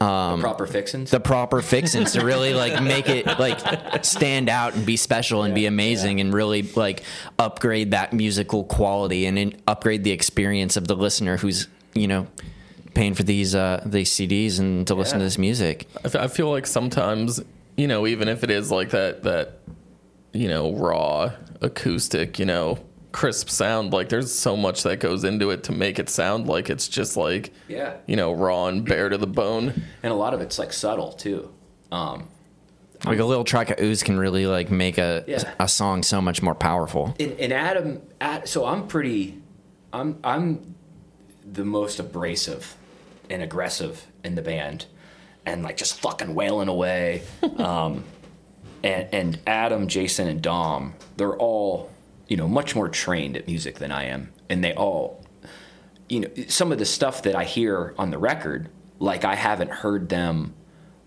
[0.00, 1.10] um, Proper fixins.
[1.10, 5.54] the proper fixins to really like make it like stand out and be special and
[5.54, 7.02] be amazing and really like
[7.38, 12.26] upgrade that musical quality and in, upgrade the experience of the listener who's you know
[12.96, 15.86] paying for these uh these CDs and to listen to this music.
[15.98, 17.40] I f- I feel like sometimes,
[17.76, 19.58] you know, even if it is like that, that,
[20.32, 21.30] you know, raw
[21.60, 22.78] acoustic, you know,
[23.12, 26.68] crisp sound, like there's so much that goes into it to make it sound like
[26.70, 27.94] it's just like, Yeah.
[28.06, 29.82] you know, raw and bare to the bone.
[30.02, 31.50] and a lot of it's like subtle too.
[31.92, 32.28] Um,
[33.04, 35.54] Like a little track of oohs can really like make a Yeah.
[35.60, 37.14] a song so much more powerful.
[37.20, 39.40] and, and Adam, Ad, so I'm pretty,
[39.92, 40.74] I'm I'm
[41.52, 42.74] the most abrasive
[43.30, 44.86] and aggressive in the band,
[45.44, 47.22] and like just fucking wailing away.
[47.58, 48.04] um,
[48.82, 51.90] and and Adam, Jason, and Dom, they're all
[52.28, 55.24] you know much more trained at music than I am, and they all,
[56.08, 59.70] you know, some of the stuff that I hear on the record, like I haven't
[59.70, 60.54] heard them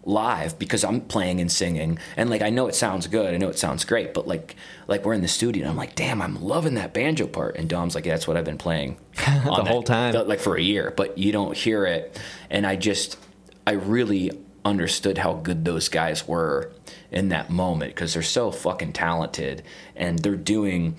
[0.09, 3.49] live because I'm playing and singing and like I know it sounds good, I know
[3.49, 4.55] it sounds great, but like
[4.87, 7.55] like we're in the studio and I'm like, damn, I'm loving that banjo part.
[7.55, 10.13] And Dom's like, yeah, that's what I've been playing the whole time.
[10.27, 12.19] like for a year, but you don't hear it.
[12.49, 13.17] And I just
[13.65, 14.31] I really
[14.65, 16.71] understood how good those guys were
[17.11, 19.63] in that moment because they're so fucking talented
[19.95, 20.97] and they're doing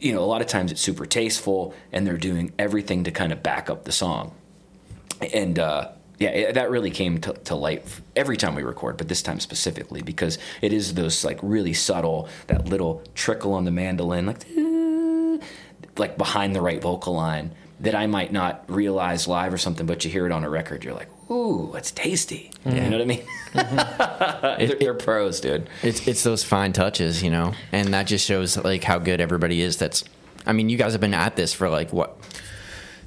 [0.00, 3.32] you know, a lot of times it's super tasteful and they're doing everything to kind
[3.32, 4.34] of back up the song
[5.32, 9.08] and uh, yeah, it, that really came to, to light every time we record, but
[9.08, 13.70] this time specifically because it is those like really subtle, that little trickle on the
[13.70, 14.44] mandolin, like
[15.96, 20.04] like behind the right vocal line that I might not realize live or something, but
[20.04, 22.50] you hear it on a record, you're like, ooh, it's tasty.
[22.64, 22.90] You mm-hmm.
[22.90, 23.22] know what I mean?
[23.52, 24.58] Mm-hmm.
[24.66, 25.68] they're, they're pros, dude.
[25.82, 29.60] It's it's those fine touches, you know, and that just shows like how good everybody
[29.60, 29.76] is.
[29.76, 30.04] That's,
[30.46, 32.16] I mean, you guys have been at this for like what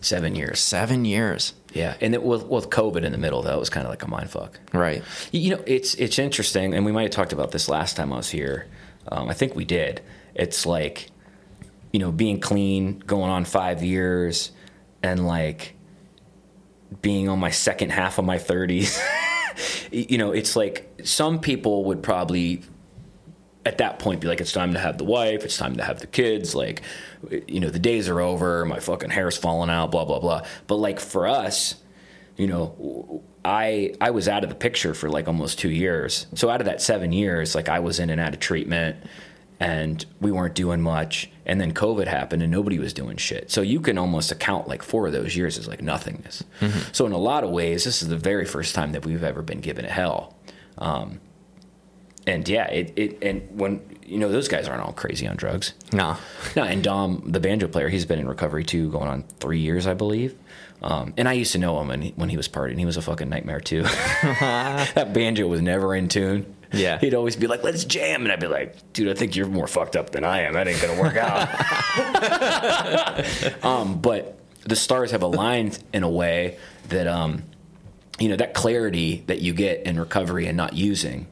[0.02, 0.60] Seven years.
[0.60, 3.90] seven years, Yeah, and it, with with COVID in the middle, that was kind of
[3.90, 4.60] like a mind fuck.
[4.74, 5.04] right?
[5.32, 8.18] You know, it's it's interesting, and we might have talked about this last time I
[8.18, 8.68] was here.
[9.10, 10.02] Um, I think we did.
[10.36, 11.10] It's like,
[11.92, 14.52] you know, being clean, going on five years,
[15.04, 15.76] and like
[17.02, 19.00] being on my second half of my thirties.
[19.92, 22.62] you know, it's like some people would probably
[23.68, 26.00] at that point be like, it's time to have the wife, it's time to have
[26.00, 26.82] the kids, like,
[27.48, 30.44] you know, the days are over, my fucking hair's falling out, blah blah blah.
[30.68, 31.76] But like for us,
[32.38, 36.28] you know, I I was out of the picture for like almost two years.
[36.34, 38.96] So out of that seven years, like I was in and out of treatment,
[39.60, 41.30] and we weren't doing much.
[41.46, 43.52] And then COVID happened, and nobody was doing shit.
[43.52, 46.44] So you can almost account like four of those years as like nothingness.
[46.94, 49.42] So in a lot of ways, this is the very first time that we've ever
[49.42, 50.36] been given a hell.
[50.78, 51.20] Um,
[52.28, 55.74] and yeah, it, it and when you know those guys aren't all crazy on drugs.
[55.92, 56.18] Nah,
[56.56, 59.88] No, and Dom, the banjo player, he's been in recovery too, going on three years,
[59.88, 60.38] I believe.
[60.82, 62.78] Um, and I used to know him when he, when he was partying.
[62.78, 63.82] He was a fucking nightmare too.
[64.22, 66.54] that banjo was never in tune.
[66.72, 67.00] Yeah.
[67.00, 69.68] he'd always be like, "Let's jam," and I'd be like, "Dude, I think you're more
[69.68, 70.54] fucked up than I am.
[70.54, 71.48] That ain't gonna work out."
[73.64, 76.58] um, but the stars have aligned in a way
[76.90, 77.44] that, um,
[78.20, 81.28] you know, that clarity that you get in recovery and not using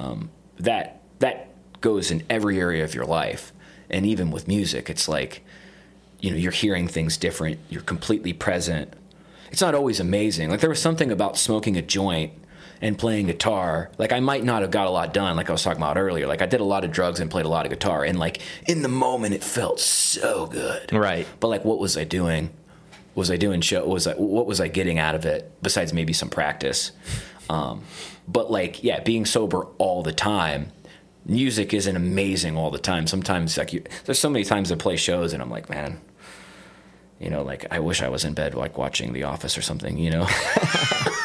[0.00, 1.48] um, that that
[1.80, 3.52] goes in every area of your life.
[3.88, 5.44] And even with music it's like
[6.20, 7.58] you know you're hearing things different.
[7.68, 8.92] You're completely present.
[9.50, 10.50] It's not always amazing.
[10.50, 12.32] Like there was something about smoking a joint
[12.80, 13.90] and playing guitar.
[13.98, 16.26] Like i might not have got a lot done like i was talking about earlier.
[16.26, 18.04] Like i did a lot of drugs and played a lot of guitar.
[18.04, 20.92] And like in the moment it felt so good.
[20.92, 21.26] Right.
[21.40, 22.50] but like what was i doing?
[23.16, 26.12] Was i doing show was i what was i getting out of it besides maybe
[26.12, 26.92] some practice
[27.50, 27.82] um,
[28.28, 30.70] but like yeah being sober all the time
[31.26, 34.96] music isn't amazing all the time sometimes like you, there's so many times i play
[34.96, 36.00] shows and i'm like man
[37.18, 39.98] you know like i wish i was in bed like watching the office or something
[39.98, 40.26] you know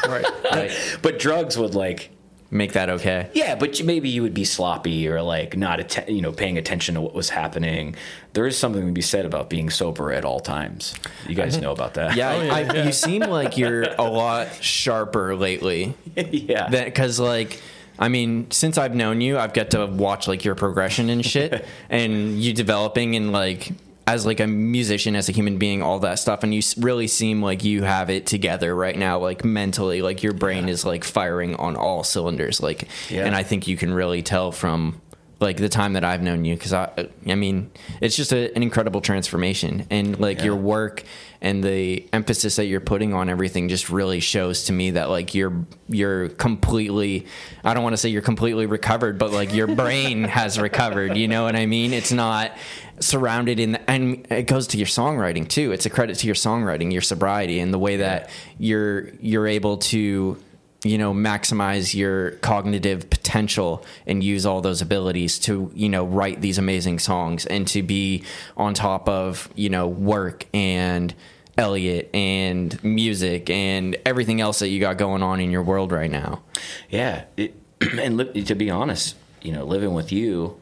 [0.06, 0.24] Right.
[0.52, 0.98] right.
[1.02, 2.10] but drugs would like
[2.50, 3.30] make that okay.
[3.34, 6.94] yeah, but maybe you would be sloppy or like not, atten- you know, paying attention
[6.94, 7.96] to what was happening.
[8.32, 10.94] There is something to be said about being sober at all times.
[11.28, 11.62] You guys mm-hmm.
[11.62, 12.16] know about that.
[12.16, 12.84] Yeah, Oh, yeah, I, yeah.
[12.86, 15.94] you seem like you're a lot sharper lately.
[16.16, 16.68] yeah.
[16.68, 17.60] Because like
[17.98, 21.64] I mean, since I've known you, I've got to watch like your progression and shit,
[21.90, 23.72] and you developing and like
[24.08, 27.42] as like a musician, as a human being, all that stuff, and you really seem
[27.42, 31.56] like you have it together right now, like mentally, like your brain is like firing
[31.56, 33.24] on all cylinders, like, Yeah.
[33.26, 35.00] and I think you can really tell from
[35.38, 37.70] like the time that I've known you, because I, I mean,
[38.00, 41.04] it's just a, an incredible transformation, and like your work
[41.40, 45.34] and the emphasis that you're putting on everything just really shows to me that like
[45.34, 47.26] you're you're completely
[47.64, 51.28] I don't want to say you're completely recovered but like your brain has recovered you
[51.28, 51.92] know what I mean?
[51.92, 52.52] It's not
[53.00, 55.72] surrounded in and it goes to your songwriting too.
[55.72, 59.78] It's a credit to your songwriting your sobriety and the way that you're you're able
[59.78, 60.38] to
[60.84, 66.40] you know maximize your cognitive potential and use all those abilities to you know write
[66.40, 68.22] these amazing songs and to be
[68.56, 71.14] on top of you know work and
[71.58, 76.10] Elliot and music and everything else that you got going on in your world right
[76.10, 76.42] now.
[76.90, 80.60] Yeah, it, and li- to be honest, you know, living with you,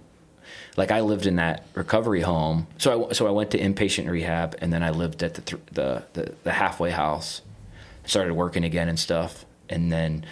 [0.77, 2.69] like I lived in that recovery home.
[2.79, 5.63] So I so I went to inpatient rehab, and then I lived at the th-
[5.73, 7.43] the, the the halfway house.
[8.07, 10.25] Started working again and stuff, and then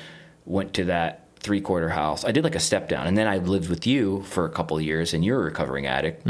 [0.45, 2.25] went to that three quarter house.
[2.25, 4.77] I did like a step down, and then I lived with you for a couple
[4.77, 6.27] of years, and you're a recovering addict,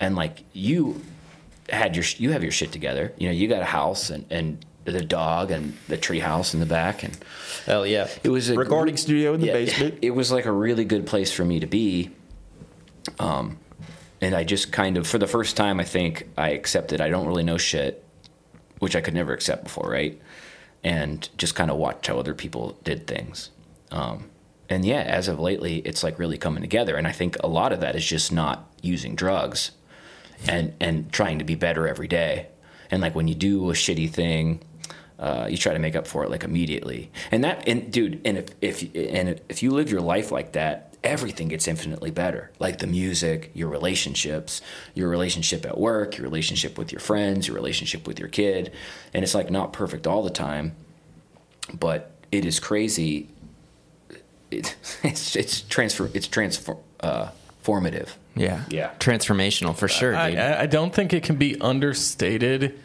[0.00, 1.00] and like you
[1.70, 3.12] had your you have your shit together.
[3.18, 6.60] You know, you got a house and and the dog and the tree house in
[6.60, 7.16] the back and
[7.64, 8.08] Hell yeah!
[8.22, 9.98] it was a recording studio in the yeah, basement.
[10.02, 12.10] It was like a really good place for me to be.
[13.18, 13.58] Um,
[14.20, 17.26] and I just kind of, for the first time, I think I accepted I don't
[17.26, 18.04] really know shit,
[18.78, 20.20] which I could never accept before, right?
[20.86, 23.50] And just kind of watch how other people did things.
[23.90, 24.30] Um,
[24.68, 26.96] and yeah, as of lately, it's like really coming together.
[26.96, 29.72] And I think a lot of that is just not using drugs
[30.48, 32.46] and and trying to be better every day.
[32.90, 34.60] And like when you do a shitty thing,
[35.18, 37.10] uh, you try to make up for it like immediately.
[37.30, 40.95] And that and dude, and if if and if you live your life like that,
[41.06, 42.50] everything gets infinitely better.
[42.58, 44.60] Like the music, your relationships,
[44.94, 48.72] your relationship at work, your relationship with your friends, your relationship with your kid.
[49.14, 50.74] And it's like not perfect all the time,
[51.72, 53.28] but it is crazy.
[54.50, 57.30] It, it's it's transfer it's transform uh,
[57.62, 58.16] formative.
[58.34, 58.90] Yeah, Yeah.
[58.98, 60.38] transformational for sure, I, dude.
[60.38, 62.78] I I don't think it can be understated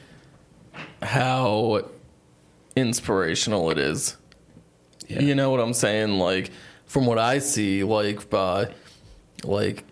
[1.01, 1.89] how
[2.75, 4.15] inspirational it is.
[5.07, 5.19] Yeah.
[5.19, 6.11] You know what I'm saying?
[6.19, 6.51] Like
[6.91, 8.65] from what I see, like uh,
[9.45, 9.85] like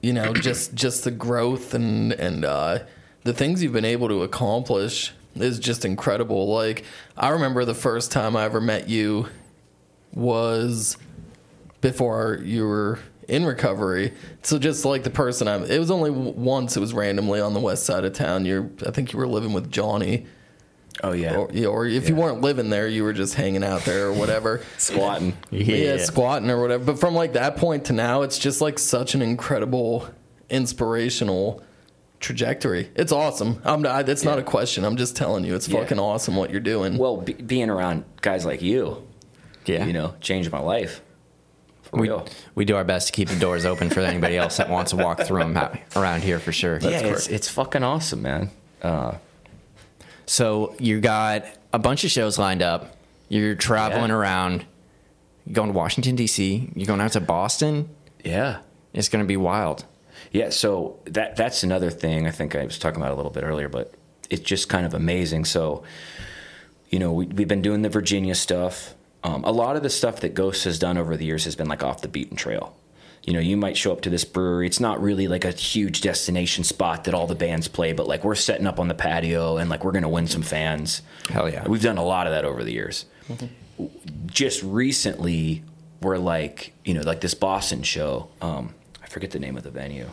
[0.00, 2.78] you know, just just the growth and and uh,
[3.24, 6.46] the things you've been able to accomplish is just incredible.
[6.46, 6.84] Like
[7.16, 9.28] I remember the first time I ever met you
[10.12, 10.96] was
[11.80, 14.14] before you were in recovery.
[14.42, 16.76] So just like the person I'm, it was only once.
[16.76, 18.44] It was randomly on the west side of town.
[18.44, 20.26] You're, I think you were living with Johnny,
[21.02, 24.08] Oh yeah, or, or if you weren't living there, you were just hanging out there
[24.08, 24.62] or whatever.
[24.78, 25.36] squatting.
[25.50, 25.96] yeah.
[25.98, 26.84] squatting or whatever.
[26.84, 30.08] But from like that point to now, it's just like such an incredible,
[30.50, 31.62] inspirational
[32.20, 32.90] trajectory.
[32.96, 33.60] It's awesome.
[33.64, 34.08] I'm not.
[34.08, 34.84] It's not a question.
[34.84, 35.80] I'm just telling you, it's Yeah.
[35.80, 36.98] fucking awesome what you're doing.
[36.98, 39.06] Well, be, being around guys like you,
[39.66, 41.00] yeah, you know, changed my life.
[41.82, 42.26] For we, real.
[42.54, 44.96] we do our best to keep the doors open for anybody else that wants to
[44.98, 46.78] walk through them around here for sure.
[46.82, 48.50] yeah, it's, it's fucking awesome, man.
[48.82, 49.14] Uh,
[50.28, 52.96] So you got a bunch of shows lined up.
[53.28, 54.16] You're traveling Yeah.
[54.16, 54.64] around.
[55.46, 56.70] You're going to Washington D.C.
[56.74, 57.88] You're going out to Boston.
[58.24, 58.58] yeah.
[58.94, 59.84] It's going to be wild.
[60.32, 63.44] Yeah, so that that's another thing I think I was talking about a little bit
[63.44, 63.92] earlier, but
[64.30, 65.44] it's just kind of amazing.
[65.44, 65.84] So,
[66.90, 68.94] you know, we, we've been doing the Virginia stuff.
[69.22, 71.68] Um, a lot of the stuff that Ghost has done over the years has been
[71.68, 72.74] like off the beaten trail.
[73.28, 74.66] You know, you might show up to this brewery.
[74.66, 78.24] It's not really like a huge destination spot that all the bands play, but like
[78.24, 81.02] we're setting up on the patio and like we're going to win some fans.
[81.28, 81.68] Hell yeah.
[81.68, 83.04] We've done a lot of that over the years.
[84.24, 85.62] Just recently,
[86.00, 88.30] we're like, you know, like this Boston show.
[88.40, 90.08] Um, I forget the name of the venue.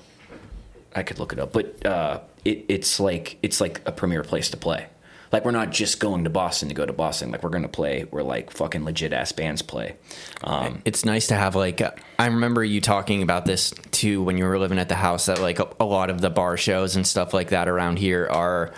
[0.94, 4.50] I could look it up, but uh, it, it's like it's like a premier place
[4.50, 4.88] to play.
[5.36, 7.30] Like we're not just going to Boston to go to Boston.
[7.30, 9.98] Like we're going to play where like fucking legit ass bands play.
[10.46, 14.38] Um, It's nice to have like uh, I remember you talking about this too when
[14.38, 16.96] you were living at the house that like a, a lot of the bar shows
[16.96, 18.74] and stuff like that around here are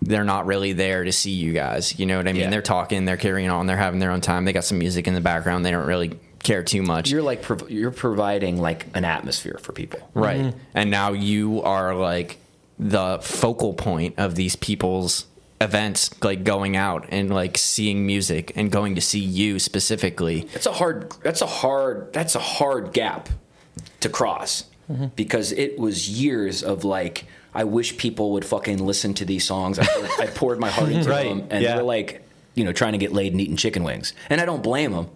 [0.00, 1.98] they're not really there to see you guys.
[1.98, 2.42] You know what I mean?
[2.42, 2.50] Yeah.
[2.50, 4.44] They're talking, they're carrying on, they're having their own time.
[4.44, 5.66] They got some music in the background.
[5.66, 7.10] They don't really care too much.
[7.10, 10.08] you're like prov- you're providing like an atmosphere for people.
[10.14, 10.54] Right.
[10.72, 12.38] And now you are like
[12.78, 15.26] the focal point of these people's
[15.60, 20.42] events, like going out and like seeing music and going to see you specifically.
[20.52, 21.12] That's a hard.
[21.22, 22.12] That's a hard.
[22.12, 23.28] That's a hard gap
[24.00, 25.06] to cross mm-hmm.
[25.16, 27.26] because it was years of like.
[27.54, 29.78] I wish people would fucking listen to these songs.
[29.78, 31.76] I poured, I poured my heart into Right, them, and yeah.
[31.76, 32.22] they're like,
[32.54, 34.12] you know, trying to get laid and eating chicken wings.
[34.28, 35.08] And I don't blame them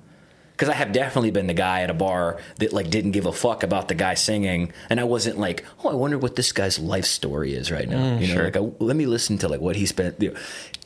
[0.60, 3.32] because I have definitely been the guy at a bar that like didn't give a
[3.32, 6.78] fuck about the guy singing, and I wasn't like, oh, I wonder what this guy's
[6.78, 8.18] life story is right now.
[8.18, 10.20] you know, like I, let me listen to like what he spent.
[10.20, 10.38] You know,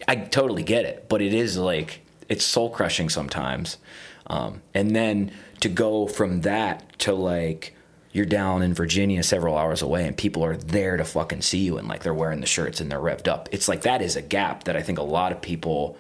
[0.07, 3.79] I totally get it, but it is like it's soul crushing sometimes,
[4.29, 7.75] um, and then to go from that to like
[8.13, 11.79] you're down in Virginia several hours away and people are there to fucking see you
[11.79, 13.49] and like they're wearing the shirts and they're revved up.
[13.51, 15.99] It's like that is a gap that I think a lot of people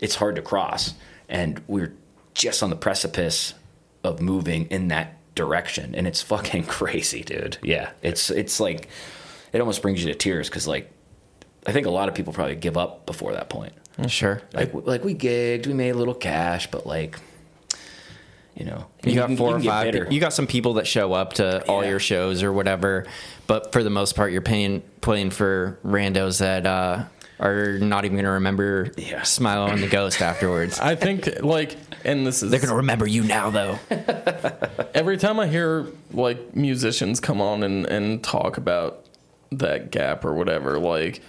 [0.00, 0.94] it's hard to cross
[1.28, 1.94] and we're
[2.36, 3.54] just on the precipice
[4.04, 7.58] of moving in that direction and it's fucking crazy, dude.
[7.62, 7.90] Yeah.
[8.02, 8.88] It's it's like
[9.52, 10.90] it almost brings you to tears cuz like
[11.66, 13.72] I think a lot of people probably give up before that point.
[14.08, 14.40] Sure.
[14.52, 17.18] Like like we gigged, we made a little cash, but like
[18.54, 20.12] you know, You got can- four can or five.
[20.12, 21.90] You got some people that show up to all Yeah.
[21.90, 23.04] your shows or whatever,
[23.46, 27.04] but for the most part, you're paying playing for randos that uh,
[27.38, 29.20] are not even going to remember Yeah.
[29.20, 30.80] Smilo and the Ghost afterwards.
[30.80, 33.78] I think like, and this is They're going to remember you now, though.
[34.94, 39.04] every time I hear like musicians come on and, and talk about
[39.52, 41.20] that gap or whatever, like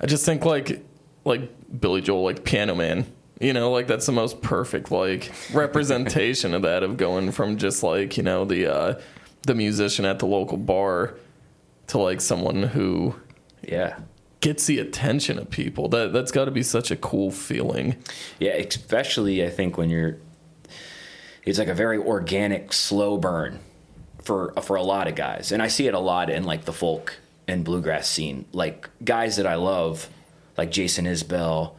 [0.00, 0.84] I just think like
[1.24, 1.50] like
[1.80, 3.06] Billy Joel, like Piano Man.
[3.40, 7.82] You know, like that's the most perfect like representation of that of going from just
[7.82, 9.00] like, you know, the uh
[9.42, 11.14] the musician at the local bar
[11.88, 13.14] to like someone who
[13.66, 13.98] yeah.
[14.44, 15.88] Gets the attention of people.
[15.88, 17.96] That that's got to be such a cool feeling.
[18.38, 20.18] Yeah, especially I think when you're
[21.44, 23.60] it's like a very organic slow burn
[24.22, 25.50] for for a lot of guys.
[25.50, 27.16] And I see it a lot in like the folk
[27.48, 28.44] and bluegrass scene.
[28.52, 30.10] Like guys that I love
[30.58, 31.72] like Jason Isbell,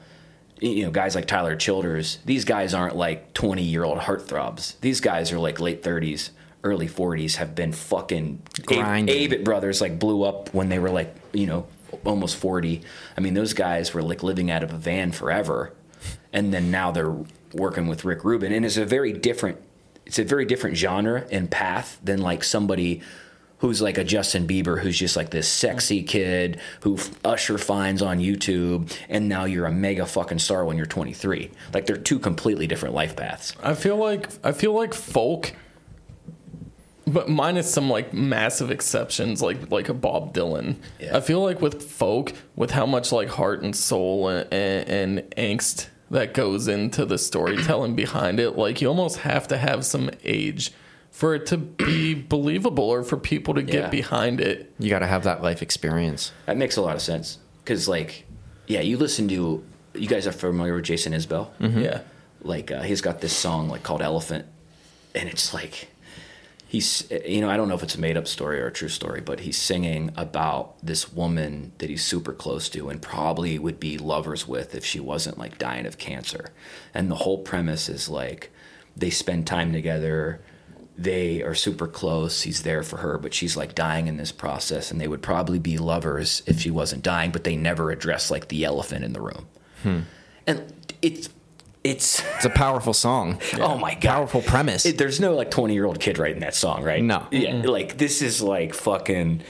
[0.60, 2.18] you know, guys like Tyler Childers.
[2.26, 4.80] These guys aren't like 20-year-old heartthrobs.
[4.82, 6.32] These guys are like late 30s,
[6.64, 9.30] early 40s have been fucking Grinding.
[9.30, 11.68] Avett brothers like blew up when they were like, you know,
[12.04, 12.82] almost 40.
[13.18, 15.74] I mean, those guys were like living out of a van forever.
[16.34, 17.16] And then now they're
[17.54, 19.58] working with Rick Rubin and it's a very different
[20.06, 23.02] it's a very different genre and path than like somebody
[23.60, 28.20] who's like a Justin Bieber who's just like this sexy kid who Usher finds on
[28.20, 31.50] YouTube and now you're a mega fucking star when you're 23.
[31.74, 33.56] Like they're two completely different life paths.
[33.64, 35.54] I feel like I feel like folk,
[37.08, 40.76] but minus some like massive exceptions, like like a Bob Dylan.
[41.00, 41.18] Yeah.
[41.18, 45.32] I feel like with folk, with how much like heart and soul and, and, and
[45.32, 50.10] angst that goes into the storytelling behind it, like you almost have to have some
[50.24, 50.72] age
[51.12, 53.90] for it to be believable or for people to get Yeah.
[53.90, 54.74] behind it.
[54.80, 56.32] You got to have that life experience.
[56.46, 58.26] That makes a lot of sense cuz like
[58.68, 61.48] yeah, you listen to you guys are familiar with Jason Isbell?
[61.60, 62.02] Yeah.
[62.42, 64.46] like uh, he's got this song like called elephant
[65.16, 65.88] and it's like
[66.76, 68.90] he's you know i don't know if it's a made up story or a true
[68.90, 73.80] story but he's singing about this woman that he's super close to and probably would
[73.80, 76.50] be lovers with if she wasn't like dying of cancer.
[76.94, 78.52] And the whole premise is like
[78.96, 80.42] they spend time together.
[80.98, 82.42] They are super close.
[82.42, 84.92] He's there for her but she's like dying in this process.
[84.92, 88.50] And they would probably be lovers if she wasn't dying but they never address like
[88.50, 89.48] the elephant in the room.
[89.82, 90.00] Hmm.
[90.46, 91.30] And it's
[91.86, 93.40] it's It's a powerful song.
[93.60, 94.02] Oh my god!
[94.10, 94.86] Powerful premise.
[94.86, 97.02] It- there's no like 20 year old kid writing that song, right?
[97.04, 97.28] No.
[97.32, 97.62] Yeah.
[97.66, 99.42] Like this is like fucking.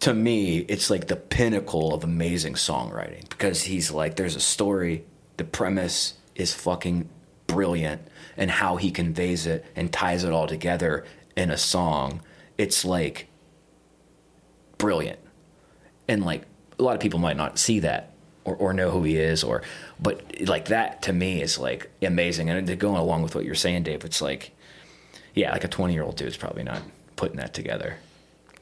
[0.00, 5.04] To me, it's like the pinnacle of amazing songwriting because he's like, there's a story.
[5.36, 7.08] The premise is fucking
[7.46, 8.02] brilliant,
[8.36, 11.04] and how he conveys it and ties it all together
[11.36, 12.20] in a song.
[12.58, 13.28] It's like
[14.78, 15.20] brilliant
[16.08, 16.42] and like
[16.78, 18.11] a lot of people might not see that
[18.44, 19.62] or, or know who he is or
[20.00, 22.50] but like that to me is like amazing.
[22.50, 24.52] And going along with what you're saying dave it's like
[25.34, 26.82] yeah like a 20 year old dude's probably not
[27.16, 27.96] putting that together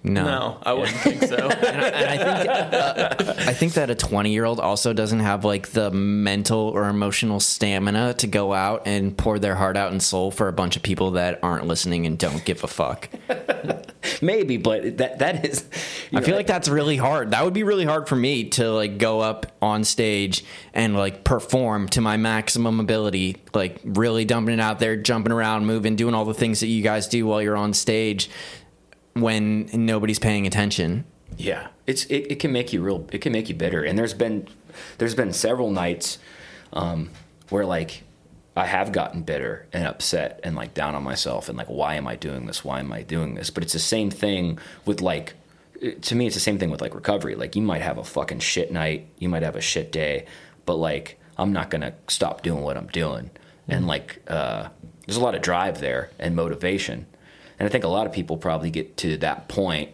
[0.02, 0.24] no.
[0.24, 1.36] No, I wouldn't think so.
[1.36, 5.68] and I think uh, I think that a 20 year old also doesn't have like
[5.68, 10.30] the mental or emotional stamina to go out and pour their heart out and soul
[10.30, 13.08] for a bunch of people that aren't listening and don't give a fuck.
[14.22, 15.66] maybe but that that is
[16.12, 17.32] I know, feel like that's really hard.
[17.32, 21.24] That would be really hard for me to like go up on stage and like
[21.24, 26.14] perform to my maximum ability, like really dumping it out there, jumping around, moving, doing
[26.14, 28.30] all the things that you guys do while you're on stage
[29.14, 31.04] when nobody's paying attention.
[31.36, 33.06] Yeah, it's it, it can make you real.
[33.12, 33.82] It can make you bitter.
[33.82, 34.48] And there's been
[34.98, 36.18] there's been several nights
[36.72, 37.10] um,
[37.48, 38.02] where like
[38.56, 42.06] I have gotten bitter and upset and like down on myself and like why am
[42.06, 42.64] I doing this?
[42.64, 43.50] Why am I doing this?
[43.50, 45.34] But it's the same thing with like
[46.02, 47.34] to me it's the same thing with like recovery.
[47.34, 50.26] Like you might have a fucking shit night, you might have a shit day,
[50.66, 53.30] but like I'm not gonna stop doing what I'm doing.
[53.68, 54.68] And like uh,
[55.06, 57.06] there's a lot of drive there and motivation.
[57.60, 59.90] And I think a lot of people probably get to that point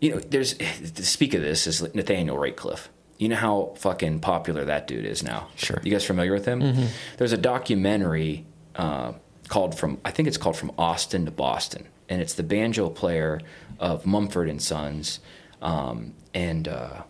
[0.00, 2.88] you know, there's to speak of this is Nathaniel Rateliff.
[3.18, 5.48] You know how fucking popular that dude is now.
[5.54, 5.78] Sure.
[5.84, 6.88] You guys familiar with him?
[7.18, 9.12] There's a documentary uh,
[9.48, 13.40] called from I think it's called from Austin to Boston, and it's the banjo player
[13.78, 15.20] of Mumford and Sons,
[15.60, 17.02] um, and uh,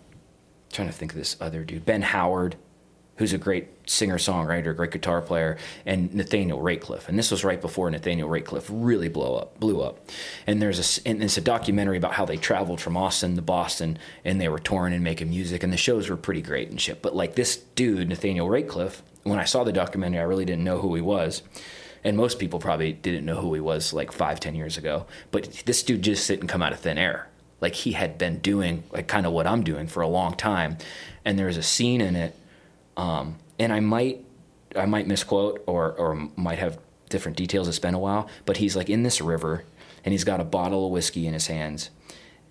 [0.73, 2.57] trying to think of this other dude, Ben Howard,
[3.21, 7.07] who's a great singer songwriter, great guitar player, and Nathaniel Rateliff.
[7.07, 10.09] And this was right before Nathaniel Rateliff really blow up, blew up.
[10.47, 13.99] And there's a and it's a documentary about how they traveled from Austin to Boston
[14.25, 17.03] and they were touring and making music, and the shows were pretty great and shit.
[17.03, 20.79] But like this dude, Nathaniel Rateliff, when I saw the documentary, I really didn't know
[20.79, 21.43] who he was.
[22.03, 25.05] And most people probably didn't know who he was like five, ten years ago.
[25.31, 27.29] But this dude just didn't come out of thin air
[27.61, 30.79] like he had been doing like kind of what I'm doing for a long time.
[31.25, 32.35] And there's a scene in it,
[32.97, 34.25] um, and I might
[34.77, 36.79] I might misquote or or might have
[37.09, 37.69] different details.
[37.69, 39.65] It's been a while, but he's like in this river,
[40.05, 41.91] and he's got a bottle of whiskey in his hands,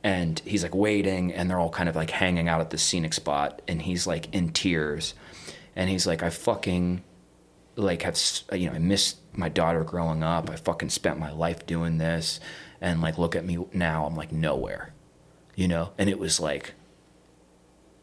[0.04, 3.14] and he's like waiting, and they're all kind of like hanging out at this scenic
[3.14, 5.14] spot, and he's like in tears,
[5.76, 7.04] and he's like I fucking
[7.76, 8.20] like have
[8.54, 10.50] you know I missed my daughter growing up.
[10.50, 12.40] I fucking spent my life doing this,
[12.82, 14.06] and like look at me now.
[14.06, 14.94] I'm like nowhere,
[15.56, 15.92] you know.
[15.98, 16.74] And it was like,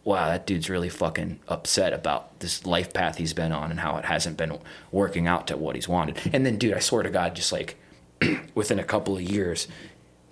[0.07, 3.97] wow, that dude's really fucking upset about this life path he's been on and how
[3.97, 4.57] it hasn't been
[4.93, 6.17] working out to what he's wanted.
[6.33, 7.77] And then, dude, I swear to God, just like
[8.55, 9.67] within a couple of years,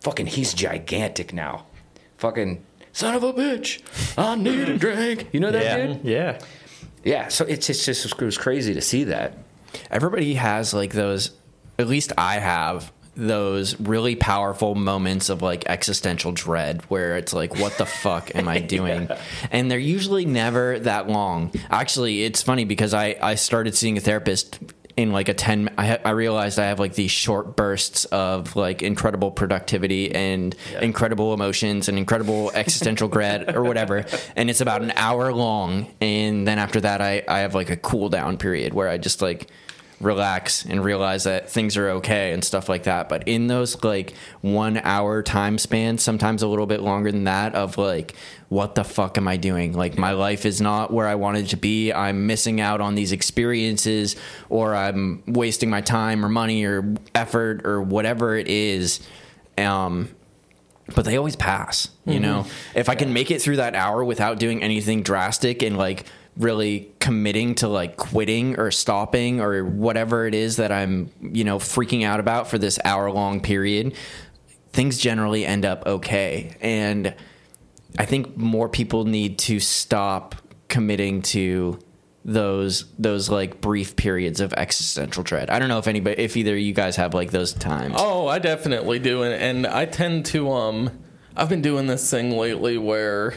[0.00, 1.66] fucking he's gigantic now.
[2.18, 3.82] Fucking son of a bitch,
[4.16, 5.28] I need a drink.
[5.32, 6.04] You know that yeah, dude?
[6.04, 6.38] yeah.
[7.02, 7.28] Yeah.
[7.28, 9.36] So it's it's just it was crazy to see that.
[9.90, 11.32] Everybody has like those.
[11.80, 17.58] At least I have those really powerful moments of like existential dread where it's like
[17.58, 19.08] what the fuck am i doing?
[19.50, 21.52] And they're usually never that long.
[21.70, 24.58] Actually it's funny because i i started seeing a therapist
[24.96, 28.54] in like a 10 I, ha- I realized i have like these short bursts of
[28.54, 34.04] like incredible productivity and incredible emotions and incredible existential dread or whatever.
[34.36, 35.88] And it's about an hour long.
[36.00, 39.20] And then after that i i have like a cool down period where i just
[39.20, 39.50] like
[40.00, 43.08] relax and realize that things are okay and stuff like that.
[43.08, 47.54] But in those like one hour time spans, sometimes a little bit longer than that,
[47.54, 48.14] of like,
[48.48, 49.72] what the fuck am I doing?
[49.72, 51.92] Like, my life is not where I wanted to be.
[51.92, 54.16] I'm missing out on these experiences,
[54.48, 59.00] or I'm wasting my time or money or effort or whatever it is.
[59.58, 60.08] Um,
[60.94, 62.46] but they always pass, you know?
[62.74, 66.04] If I can make it through that hour without doing anything drastic and like
[66.36, 71.58] really committing to like quitting or stopping or whatever it is that I'm, you know,
[71.58, 73.94] freaking out about for this hour long period,
[74.72, 76.56] things generally end up okay.
[76.60, 77.14] And
[77.98, 80.34] I think more people need to stop
[80.68, 81.78] committing to
[82.24, 85.50] those those like brief periods of existential dread.
[85.50, 87.94] I don't know if anybody if either you guys have like those times.
[87.98, 90.90] Oh, I definitely do, and, and I tend to um,
[91.36, 93.34] I've been doing this thing lately where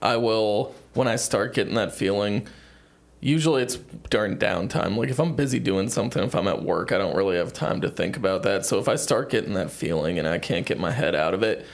[0.00, 2.48] I will when I start getting that feeling.
[3.20, 3.76] Usually it's
[4.10, 4.96] during downtime.
[4.96, 7.80] Like if I'm busy doing something, if I'm at work, I don't really have time
[7.82, 8.66] to think about that.
[8.66, 11.44] So if I start getting that feeling and I can't get my head out of
[11.44, 11.64] it,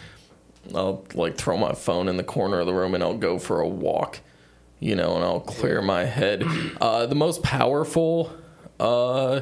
[0.74, 3.60] I'll like throw my phone in the corner of the room and I'll go for
[3.60, 4.20] a walk,
[4.78, 6.44] you know, and I'll clear my head.
[6.78, 8.30] Uh, the most powerful
[8.78, 9.40] uh,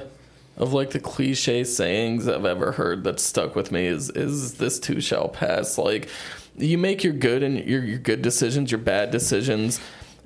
[0.59, 4.79] of like the cliche sayings I've ever heard that stuck with me is is this
[4.79, 5.77] too shall pass.
[5.77, 6.09] Like
[6.57, 9.81] you make your good and your your good decisions, your bad decisions,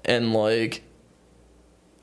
[0.05, 0.83] and like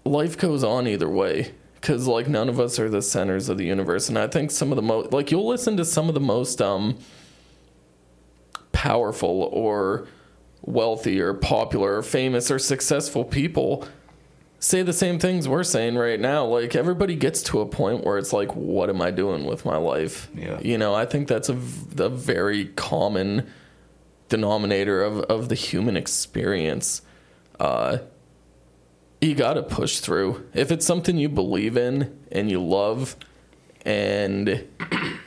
[0.05, 3.63] life goes on either way because like none of us are the centers of the
[3.65, 6.19] universe and i think some of the most like you'll listen to some of the
[6.19, 6.97] most um
[8.71, 10.07] powerful or
[10.61, 13.85] wealthy or popular or famous or successful people
[14.59, 18.17] say the same things we're saying right now like everybody gets to a point where
[18.17, 20.59] it's like what am i doing with my life Yeah.
[20.61, 23.49] you know i think that's a very common
[24.29, 27.01] denominator of, of the human experience
[27.59, 27.97] uh
[29.23, 30.45] you got to push through.
[30.53, 33.15] If it's something you believe in and you love
[33.85, 34.67] and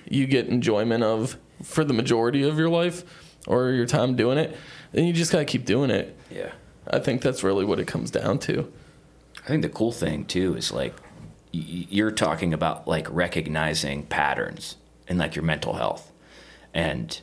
[0.07, 3.05] you get enjoyment of for the majority of your life
[3.47, 4.55] or your time doing it,
[4.93, 6.15] then you just got to keep doing it.
[6.31, 6.53] Yeah.
[6.87, 8.71] I think that's really what it comes down to.
[9.45, 10.95] I think the cool thing too is like
[11.53, 14.77] you're talking about like recognizing patterns
[15.09, 16.13] in like your mental health,
[16.75, 17.21] and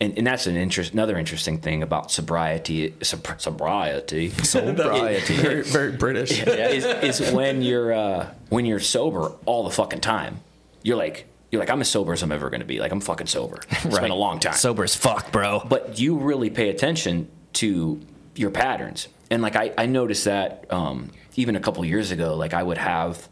[0.00, 0.92] and, and that's an interest.
[0.92, 5.36] Another interesting thing about sobriety, sob- sobriety, Sobriety.
[5.36, 6.42] Very, very British.
[6.46, 6.84] is,
[7.20, 10.40] is when you're uh, when you're sober all the fucking time.
[10.82, 12.78] You're like you're like I'm as sober as I'm ever going to be.
[12.78, 13.60] Like I'm fucking sober.
[13.70, 14.54] It's been a long time.
[14.54, 15.62] Sober as fuck, bro.
[15.68, 18.00] but you really pay attention to
[18.36, 22.54] your patterns and like i, I noticed that um, even a couple years ago like
[22.54, 23.28] i would have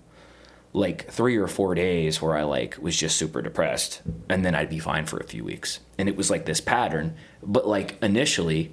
[0.77, 4.69] like three or four days where i like was just super depressed and then i'd
[4.69, 8.71] be fine for a few weeks and it was like this pattern but like initially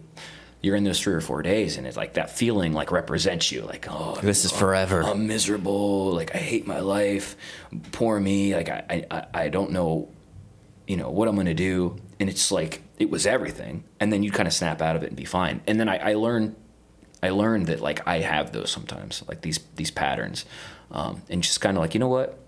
[0.64, 3.64] you're in those three or four days, and it's like that feeling like represents you.
[3.64, 5.04] Like, oh, This is forever.
[5.04, 6.14] I'm miserable.
[6.14, 7.36] Like, I hate my life.
[7.92, 8.56] Poor me.
[8.56, 10.10] Like, I, I, I don't know,
[10.88, 11.98] you know, what I'm to do.
[12.18, 13.84] And it's like, it was everything.
[14.00, 15.60] And then you kind of snap out of it and be fine.
[15.68, 16.56] And then I, I learned,
[17.22, 20.46] I learned that like I have those sometimes, like these, these patterns.
[20.94, 22.40] Um, and just kind of like, you know what?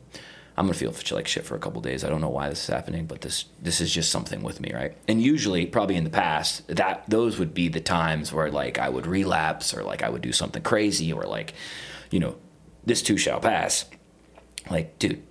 [0.57, 2.05] I'm gonna feel like shit for a couple days.
[2.05, 4.71] I don't know why this is happening, but this this is just something with me,
[4.73, 4.95] right?
[5.05, 8.87] And usually, probably in the past, that those would be the times where like I
[8.87, 11.55] would relapse or like I would do something crazy or like,
[12.09, 12.37] you know,
[12.85, 13.83] this too shall pass.
[14.71, 15.21] Like, dude,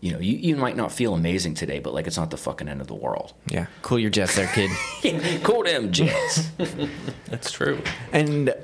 [0.00, 2.68] you know, you, you might not feel amazing today, but like it's not the fucking
[2.68, 3.34] end of the world.
[3.48, 4.70] Yeah, cool your jets there, kid.
[5.42, 6.48] cool them jets.
[7.26, 7.82] That's true.
[8.12, 8.54] and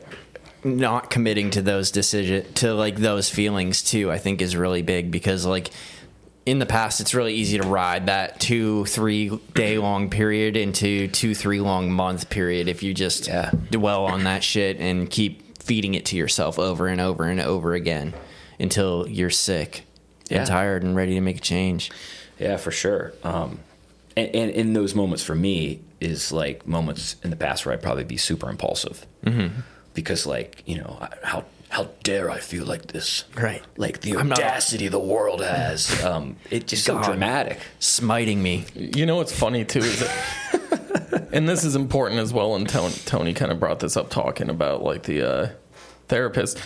[0.64, 5.10] not committing to those decision to like those feelings too i think is really big
[5.10, 5.70] because like
[6.46, 11.06] in the past it's really easy to ride that two three day long period into
[11.08, 13.50] two three long month period if you just Yeah.
[13.70, 17.74] dwell on that shit and keep feeding it to yourself over and over and over
[17.74, 18.12] again
[18.58, 19.84] until you're sick
[20.28, 20.38] Yeah.
[20.38, 21.90] and tired and ready to make a change
[22.38, 23.12] Yeah, for sure.
[23.22, 23.60] Um,
[24.16, 27.82] and, and in those moments for me is like moments in the past where I'd
[27.82, 29.06] probably be super impulsive
[29.94, 33.62] because like you know how how dare I feel like this Right.
[33.76, 37.04] like the I'm not- audacity the world has um, it just so God.
[37.04, 42.32] dramatic smiting me You know what's funny too is that, and this is important as
[42.32, 42.56] well.
[42.56, 45.48] And Tony, Tony kind of brought this up talking about like the uh,
[46.08, 46.58] therapist.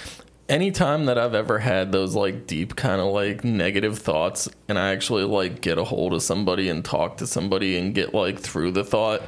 [0.48, 4.92] Anytime that I've ever had those like deep kind of like negative thoughts, and I
[4.92, 8.72] actually like get a hold of somebody and talk to somebody and get like through
[8.72, 9.22] the thought.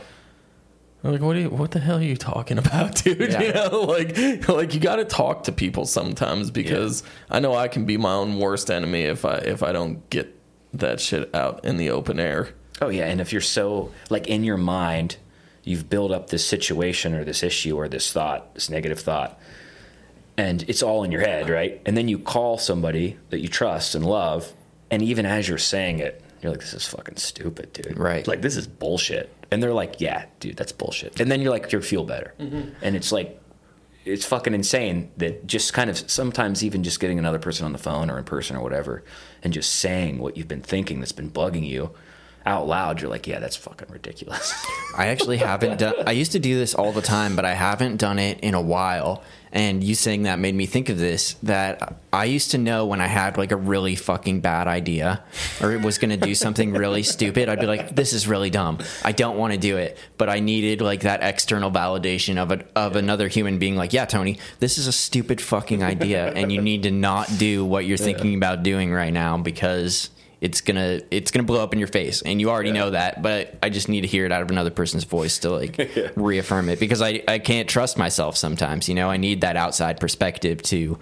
[1.07, 3.33] I'm like, what are you, what the hell are you talking about, dude?
[3.33, 3.43] Yeah.
[3.43, 7.69] You know, like, like you got to talk to people sometimes because I know I
[7.69, 10.35] can be my own worst enemy if I if I don't get
[10.75, 12.49] that shit out in the open air.
[12.83, 15.17] oh yeah and if you're so like in your mind
[15.65, 19.41] you've built up this situation or this issue or this thought this negative thought
[20.37, 23.95] and it's all in your head right and then you call somebody that you trust
[23.95, 24.53] and love
[24.91, 28.27] and even as you're saying it you're like this is fucking stupid dude Right.
[28.29, 31.71] like this is bullshit and they're like yeah dude that's bullshit and then you're like
[31.73, 32.71] you feel better mm-hmm.
[32.83, 33.41] and it's like
[34.05, 37.79] it's fucking insane that just kind of sometimes even just getting another person on the
[37.79, 39.03] phone or in person or whatever
[39.43, 41.91] and just saying what you've been thinking that's been bugging you
[42.45, 44.55] out loud you're like yeah that's fucking ridiculous
[44.97, 45.95] I actually haven't done.
[46.07, 48.61] I used to do this all the time, but I haven't done it in a
[48.61, 49.23] while.
[49.57, 51.33] And you saying that made me think of this.
[51.43, 55.25] That I used to know when I had like a really fucking bad idea,
[55.63, 57.49] or it was going to do something really stupid.
[57.49, 58.81] I'd be like, "This is really dumb.
[59.03, 62.67] I don't want to do it." But I needed like that external validation of a,
[62.77, 66.61] of another human being like, "Yeah, Tony, this is a stupid fucking idea, and you
[66.61, 70.11] need to not do what you're thinking about doing right now because."
[70.41, 72.23] It's gonna it's gonna blow up in your face.
[72.23, 74.71] And you already know that but i just need to hear it out of another
[74.71, 76.79] person's voice to like reaffirm it.
[76.79, 79.11] Because I, I can't trust myself sometimes you know?
[79.11, 80.99] I need that outside perspective to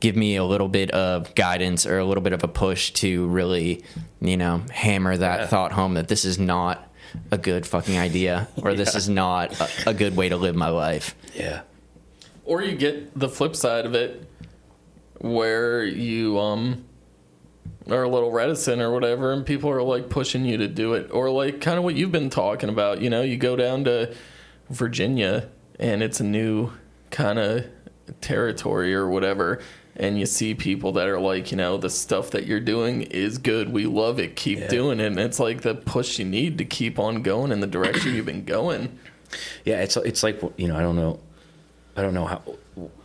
[0.00, 3.26] give me a little bit of guidance or a little bit of a push to
[3.28, 3.82] really
[4.20, 6.88] you know hammer that thought home that this is not
[7.30, 10.68] a good fucking idea or this is not a, a good way to live my
[10.68, 11.14] life.
[11.34, 11.62] Yeah.
[12.44, 14.24] Or you get the flip side of it
[15.20, 16.84] where you um
[17.90, 21.10] are a little reticent or whatever and people are like pushing you to do it.
[21.10, 24.14] Or like kind of what you've been talking about you know you go down to
[24.70, 26.70] virginia and it's a new
[27.10, 27.66] kind of
[28.20, 29.60] territory or whatever
[29.98, 33.38] and you see people that are like you know the stuff that you're doing is
[33.38, 33.72] good.
[33.72, 34.36] We love it.
[34.36, 35.06] Keep doing it.
[35.06, 38.26] And it's like the push you need to keep on going in the direction you've
[38.26, 38.96] been going.
[39.64, 41.18] Yeah, it's it's like you know I don't know,
[41.96, 42.42] I don't know how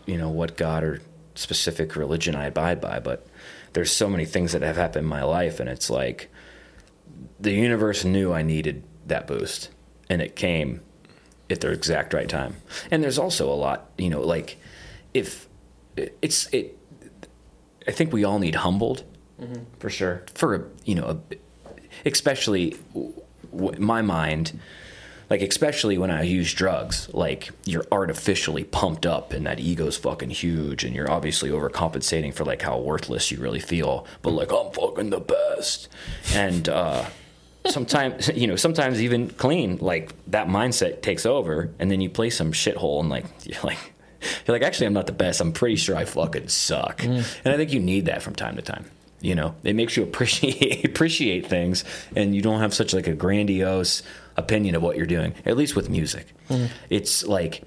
[0.06, 1.02] you know what God or
[1.36, 3.26] specific religion I abide by, but
[3.74, 6.30] there's so many things that have happened in my life, and it's like
[7.40, 9.70] the universe knew I needed that boost,
[10.10, 10.82] and it came
[11.50, 12.56] at the exact right time.
[12.92, 14.58] And there's also a lot, you know, like
[15.14, 15.48] if
[15.96, 16.78] it's it,
[17.88, 19.04] I think we all need humbled
[19.40, 19.64] mm-hmm.
[19.80, 21.36] for sure for a, you know, a,
[22.06, 23.14] especially w-
[23.52, 24.60] w- my mind,
[25.30, 30.32] like especially when I use drugs, like you're artificially pumped up and that ego's fucking
[30.32, 34.72] huge, and you're obviously overcompensating for like how worthless you really feel, but like I'm
[34.72, 35.90] fucking the best,
[36.34, 37.06] and uh,
[37.66, 42.30] sometimes you know sometimes even clean like that mindset takes over, and then you play
[42.30, 43.78] some shithole and like you're like.
[44.48, 45.42] You're like, actually, I'm not the best.
[45.42, 47.04] I'm pretty sure I fucking suck.
[47.04, 48.90] And I think you need that from time to time.
[49.20, 51.84] You know, it makes you appreciate appreciate things,
[52.16, 54.02] and you don't have such like a grandiose
[54.38, 55.34] opinion of what you're doing.
[55.46, 56.74] At least with music, mm-hmm.
[56.90, 57.64] it's like,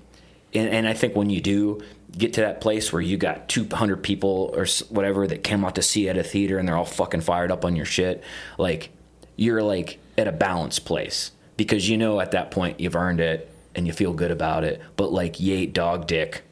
[0.55, 1.83] and, and I think when you do
[2.17, 5.83] get to that place where you got 200 people or whatever that came out to
[5.83, 8.23] see at a theater, and they're all fucking fired up on your shit,
[8.59, 8.91] like
[9.37, 13.51] you're like at a balanced place because you know at that point you've earned it,
[13.77, 16.43] and you feel good about it, but like you ate dog dick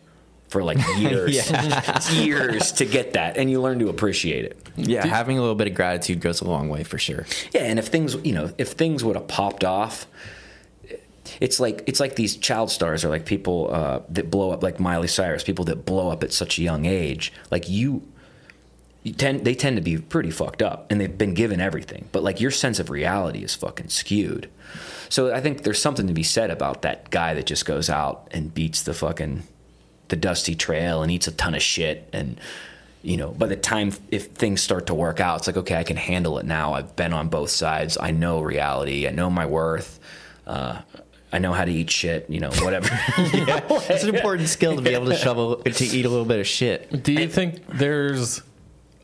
[0.48, 1.50] for like years,
[2.12, 4.63] years to get that, and you learn to appreciate it.
[4.76, 7.26] Yeah, having a little bit of gratitude goes a long way for sure.
[7.52, 10.06] Yeah, and if things, you know, if things would have popped off,
[11.40, 14.80] it's like it's like these child stars are like people uh, that blow up, like
[14.80, 17.32] Miley Cyrus, people that blow up at such a young age.
[17.50, 18.02] Like you,
[19.02, 22.22] you tend they tend to be pretty fucked up, and they've been given everything, but
[22.22, 24.48] like your sense of reality is fucking skewed.
[25.08, 28.28] So I think there's something to be said about that guy that just goes out
[28.32, 29.44] and beats the fucking
[30.08, 32.38] the dusty trail and eats a ton of shit and
[33.04, 35.84] you know by the time if things start to work out it's like okay i
[35.84, 39.46] can handle it now i've been on both sides i know reality i know my
[39.46, 40.00] worth
[40.46, 40.80] uh,
[41.32, 42.88] i know how to eat shit you know whatever
[43.18, 46.46] It's an important skill to be able to shovel to eat a little bit of
[46.46, 47.02] shit.
[47.02, 48.42] Do you think there's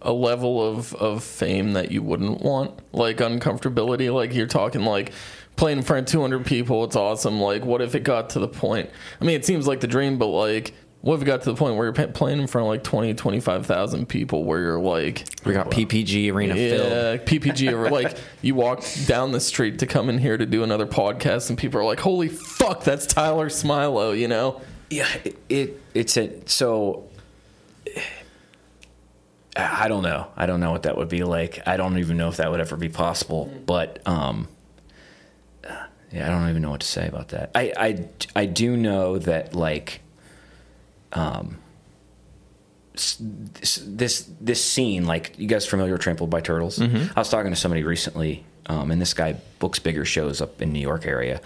[0.03, 2.79] a level of, of fame that you wouldn't want?
[2.93, 4.13] Like uncomfortability?
[4.13, 5.13] Like you're talking like
[5.57, 7.39] playing in front of 200 people, it's awesome.
[7.41, 8.89] Like, what if it got to the point?
[9.21, 11.87] I mean, it seems like the dream, but like, it got to the point where
[11.87, 16.33] you're playing in front of like 20, 25,000 people where you're like, We got PPG
[16.33, 16.93] arena filled.
[16.93, 20.63] yeah, PPG, or like you walk down the street to come in here to do
[20.63, 24.61] another podcast and people are like, holy fuck, that's Tyler Smilo, you know?
[24.93, 27.09] yeah it, it it's a so
[29.57, 32.29] i don't know i don't know what that would be like i don't even know
[32.29, 34.49] if that would ever be possible but um
[36.13, 39.17] yeah i don't even know what to say about that i i i do know
[39.17, 40.01] that like
[41.13, 41.59] um
[42.93, 46.81] this this this scene like you guys familiar with trampled by turtles?
[46.81, 50.73] I was talking to somebody recently um, and this guy books bigger shows up in
[50.73, 51.41] new york area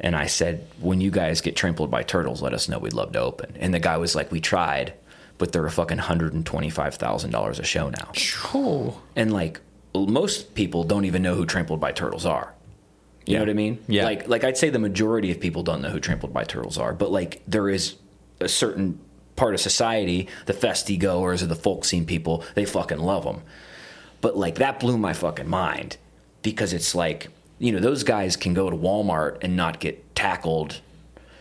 [0.00, 2.78] and i said when you guys get trampled by turtles let us know.
[2.78, 3.54] We'd love to open.
[3.58, 4.92] And the guy was like we tried
[5.38, 8.10] but they're a fucking $125000 a show now.
[8.52, 9.60] Oh, and like
[9.94, 12.52] most people don't even know who trampled by turtles are.
[13.24, 13.78] You know what i mean?
[13.88, 14.04] Yeah.
[14.04, 16.94] like like i'd say the majority of people don't know who trampled by turtles are
[16.94, 17.96] but like there is
[18.40, 18.98] a certain
[19.38, 23.40] part of society the festy goers or the folk scene people they fucking love them
[24.20, 25.96] but like that blew my fucking mind
[26.42, 27.28] because it's like
[27.58, 30.80] you know those guys can go to walmart and not get tackled.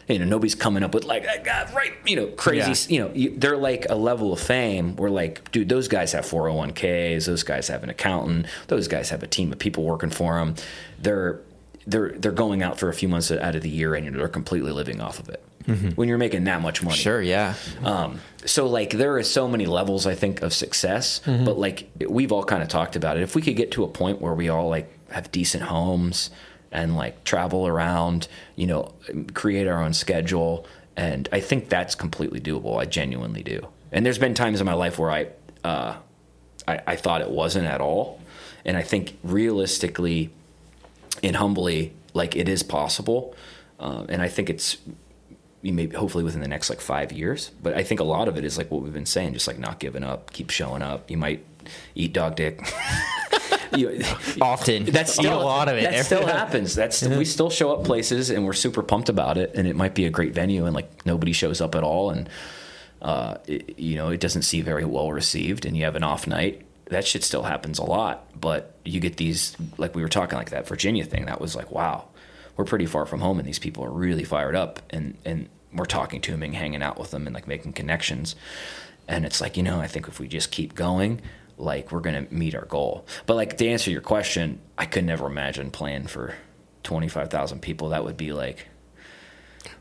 [0.07, 3.57] You know nobody's coming up with like right you know crazy you know you, they're
[3.57, 7.83] like a level of fame where like dude those guys have 401ks those guys have
[7.83, 10.55] an accountant those guys have a team of people working for them
[10.97, 11.41] they're
[11.87, 14.71] they're they're going out for a few months out of the year and they're completely
[14.71, 15.43] living off of it
[15.95, 17.53] when you're making that much money Sure, yeah.
[17.83, 22.31] um, so like there are so many levels I think of success, but like we've
[22.31, 23.23] all kind of talked about it.
[23.23, 26.29] If we could get to a point where we all like have decent homes
[26.71, 28.93] and like travel around, you know,
[29.33, 30.65] create our own schedule,
[30.95, 32.79] and I think that's completely doable.
[32.79, 33.67] I genuinely do.
[33.91, 35.27] And there's been times in my life where I,
[35.63, 35.95] uh,
[36.67, 38.19] I, I thought it wasn't at all,
[38.65, 40.29] and I think realistically
[41.23, 43.35] and humbly, like it is possible.
[43.79, 44.77] Um, and I think it's
[45.63, 47.51] maybe hopefully within the next like five years.
[47.61, 49.59] But I think a lot of it is like what we've been saying, just like
[49.59, 51.09] not giving up, keep showing up.
[51.09, 51.45] You might
[51.95, 52.61] eat dog dick.
[53.75, 54.01] you,
[54.41, 54.85] Often.
[54.85, 55.83] that's still a lot of it.
[55.83, 56.75] That still happens.
[56.75, 59.95] That's we still show up places and we're super pumped about it, and it might
[59.95, 62.29] be a great venue, and like nobody shows up at all, and
[63.01, 66.27] uh, it, you know it doesn't seem very well received, and you have an off
[66.27, 66.63] night.
[66.85, 70.51] That shit still happens a lot, but you get these like we were talking like
[70.51, 71.25] that Virginia thing.
[71.25, 72.07] That was like wow,
[72.57, 75.85] we're pretty far from home, and these people are really fired up, and and we're
[75.85, 78.35] talking to them and hanging out with them and like making connections,
[79.07, 81.21] and it's like you know I think if we just keep going
[81.59, 83.05] like we're gonna meet our goal.
[83.25, 86.35] But like to answer your question, I could never imagine playing for
[86.83, 87.89] twenty five thousand people.
[87.89, 88.67] That would be like,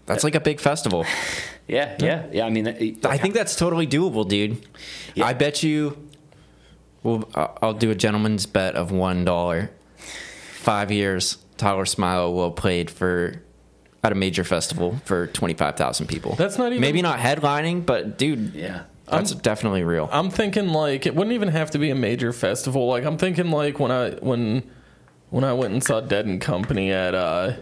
[0.06, 1.04] That's like a big festival.
[1.68, 2.46] yeah, yeah, yeah.
[2.46, 4.66] I mean, it- I think that's totally doable, dude.
[5.14, 5.26] Yeah.
[5.26, 5.96] I bet you.
[7.02, 7.28] Well,
[7.62, 9.70] I'll do a gentleman's bet of one dollar.
[9.98, 13.42] Five years, Tyler Smilo will played for
[14.04, 16.34] at a major festival for twenty five thousand people.
[16.36, 18.82] That's not even- maybe not headlining, but dude, yeah.
[19.10, 20.08] that's definitely real.
[20.12, 22.86] I'm thinking like it wouldn't even have to be a major festival.
[22.86, 24.62] Like I'm thinking like when I when
[25.30, 27.54] when I went and saw Dead and Company at uh,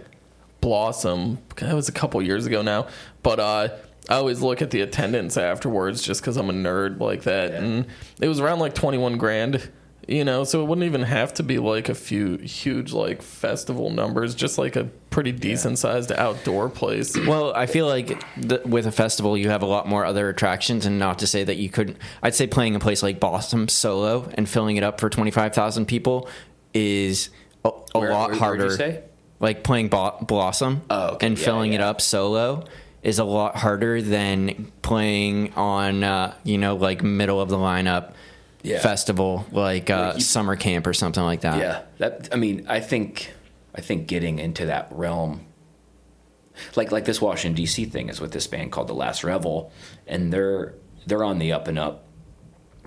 [0.60, 1.38] Blossom.
[1.56, 2.88] That was a couple years ago now,
[3.22, 3.68] but uh,
[4.08, 7.86] I always look at the attendance afterwards just because I'm a nerd like that, and
[8.20, 9.70] it was around like 21 grand.
[10.06, 13.90] You know, so it wouldn't even have to be like a few huge like festival
[13.90, 17.16] numbers, just like a pretty decent sized outdoor place.
[17.26, 20.84] Well, I feel like the, with a festival, you have a lot more other attractions,
[20.86, 21.96] and not to say that you couldn't.
[22.22, 25.54] I'd say playing a place like Boston solo and filling it up for twenty five
[25.54, 26.28] thousand people
[26.74, 27.30] is
[27.64, 28.64] a, a Where- lot where- harder.
[28.66, 29.02] you say?
[29.40, 31.26] Like playing Bo- Blossom Oh, okay.
[31.26, 32.64] and Yeah, filling it up solo
[33.02, 38.12] is a lot harder than playing on uh, you know like middle of the lineup
[38.64, 38.80] Yeah.
[38.80, 41.58] festival like uh, you- summer camp or something like that.
[41.58, 43.32] Yeah, that I mean, I think
[43.74, 45.46] I think getting into that realm
[46.76, 47.84] like like this Washington D.C.
[47.86, 49.72] thing is with this band called the Last Revel,
[50.06, 50.74] and they're
[51.06, 52.06] they're on the up and up.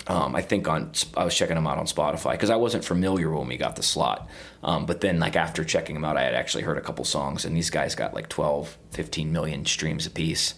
[0.07, 3.29] Um, I think on I was checking them out on Spotify because I wasn't familiar
[3.29, 4.29] when we got the slot.
[4.63, 7.43] Um, but then like after checking them out, I had actually heard a couple songs,
[7.45, 10.53] and these guys got like 12, 15 million streams apiece.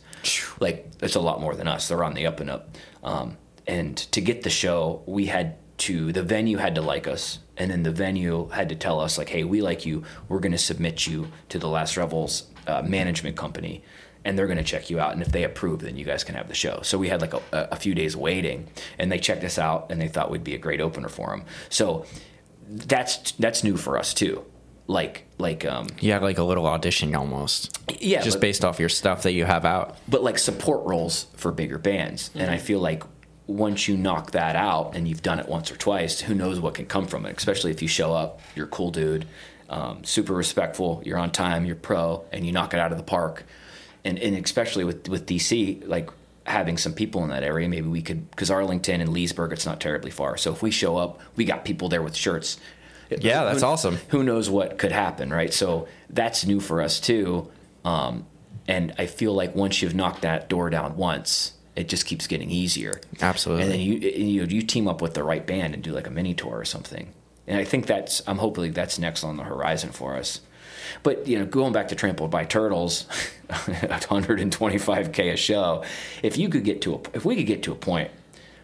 [0.59, 1.87] Like it's a lot more than us.
[1.87, 2.75] They're on the up and up.
[3.03, 3.37] Um,
[3.75, 5.47] and to get the show, we had
[5.79, 9.17] to the venue had to like us, and then the venue had to tell us
[9.17, 10.03] like, hey, we like you.
[10.27, 12.33] We're going to submit you to the Last Revels
[12.67, 13.83] uh, management company
[14.25, 15.13] and they're going to check you out.
[15.13, 16.81] And if they approve, then you guys can have the show.
[16.83, 17.41] So we had like a,
[17.71, 18.67] a few days waiting,
[18.97, 21.45] and they checked us out, and they thought we'd be a great opener for them.
[21.69, 22.05] So
[22.67, 24.43] that's that's new for us too.
[24.87, 27.79] Like like um You had like a little audition almost.
[28.01, 29.97] yeah, Just but, based off your stuff that you have out.
[30.07, 33.03] but like support roles for bigger bands, and I feel like
[33.49, 36.75] once you knock that out and you've done it once or twice, who knows what
[36.75, 37.35] can come from it?
[37.35, 39.25] Especially if you show up, you're a cool dude,
[39.69, 43.03] um, super respectful, you're on time, you're pro, and you knock it out of the
[43.03, 43.43] park.
[44.05, 46.09] And and especially with with DC, like
[46.45, 49.79] having some people in that area, maybe we could because Arlington and Leesburg, it's not
[49.81, 50.37] terribly far.
[50.37, 52.59] So if we show up, we got people there with shirts.
[53.09, 53.97] Yeah, that's Who- awesome.
[54.09, 55.51] Who knows what could happen, right?
[55.51, 57.49] So that's new for us too.
[57.83, 58.27] Um,
[58.67, 62.51] and I feel like once you've knocked that door down once, it just keeps getting
[62.51, 62.99] easier.
[63.21, 63.63] Absolutely.
[63.63, 66.07] And then you you know you team up with the right band and do like
[66.07, 67.13] a mini tour or something.
[67.47, 70.41] And I think that's I'm hoping that's next on the horizon for us.
[71.03, 73.05] But you know, going back to Trampled by Turtles,
[73.49, 75.83] 125k a show.
[76.23, 78.11] If you could get to a if we could get to a point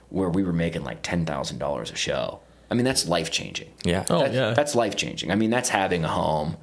[0.09, 2.39] where we were making like ten thousand dollars a show,
[2.69, 3.69] I mean that's life changing.
[3.83, 4.05] Yeah.
[4.09, 4.53] Oh, That- yeah.
[4.53, 5.31] That's life changing.
[5.31, 6.57] I mean, that's having a home.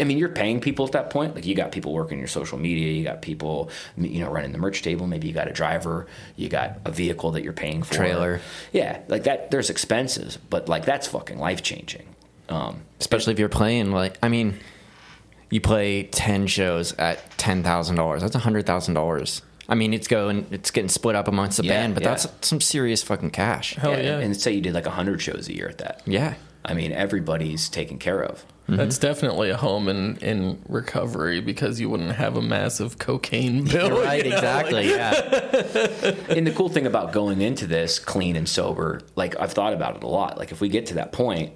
[0.00, 1.34] I mean, you're paying people at that point.
[1.34, 4.58] Like you got people working your social media, you got people, you know, running the
[4.58, 5.06] merch table.
[5.06, 7.94] Maybe you got a driver, you got a vehicle that you're paying for.
[7.94, 8.40] Trailer.
[8.72, 9.50] Yeah, like that.
[9.50, 12.06] There's expenses, but like that's fucking life changing.
[12.48, 14.58] Um, Especially if you're playing like I mean,
[15.50, 18.22] you play ten shows at ten thousand dollars.
[18.22, 19.42] That's hundred thousand dollars.
[19.68, 22.10] I mean, it's going, it's getting split up amongst the Yeah, band, but yeah.
[22.10, 23.76] that's some serious fucking cash.
[23.76, 24.18] Hell yeah.
[24.18, 26.02] And say you did like hundred shows a year at that.
[26.04, 26.34] Yeah,
[26.64, 28.44] I mean, everybody's taken care of.
[28.66, 29.06] That's mm-hmm.
[29.06, 34.00] definitely a home in, in recovery because you wouldn't have a massive cocaine bill.
[34.02, 34.88] right, you know, exactly.
[34.88, 35.12] yeah,
[36.34, 39.96] and the cool thing about going into this clean and sober, like I've thought about
[39.96, 40.38] it a lot.
[40.38, 41.54] Like if we get to that point,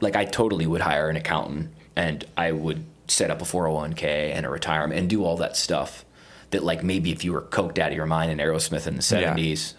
[0.00, 4.46] like I totally would hire an accountant and I would set up a 401k and
[4.46, 6.04] a retirement and do all that stuff
[6.50, 9.02] that like maybe if you were coked out of your mind in Aerosmith in the
[9.02, 9.74] 70s,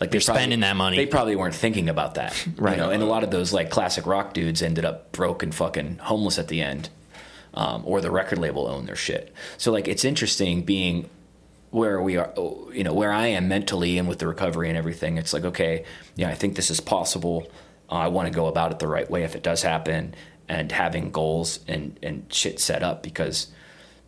[0.00, 0.96] like they You're spending that money.
[0.96, 2.76] They probably weren't thinking about that, Right.
[2.76, 2.90] You know?
[2.90, 6.38] And a lot of those like classic rock dudes ended up broke and fucking homeless
[6.38, 6.88] at the end,
[7.54, 9.32] um, or the record label owned their shit.
[9.56, 11.08] So like it's interesting being
[11.70, 12.32] where we are,
[12.72, 15.18] you know, where I am mentally and with the recovery and everything.
[15.18, 15.84] It's like okay,
[16.14, 17.50] yeah, I think this is possible.
[17.90, 20.14] Uh, I want to go about it the right way if it does happen,
[20.48, 23.48] and having goals and and shit set up because.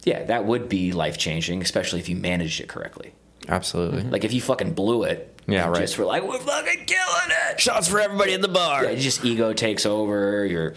[0.05, 3.13] Yeah, that would be life changing, especially if you managed it correctly.
[3.49, 4.05] absolutely.
[4.05, 5.81] Like if you fucking blew it, Yeah, and right.
[5.81, 7.59] Just were like, we're fucking killing it.
[7.61, 8.85] Shots for everybody in the bar.
[8.85, 10.45] Yeah, just ego takes over.
[10.45, 10.75] You're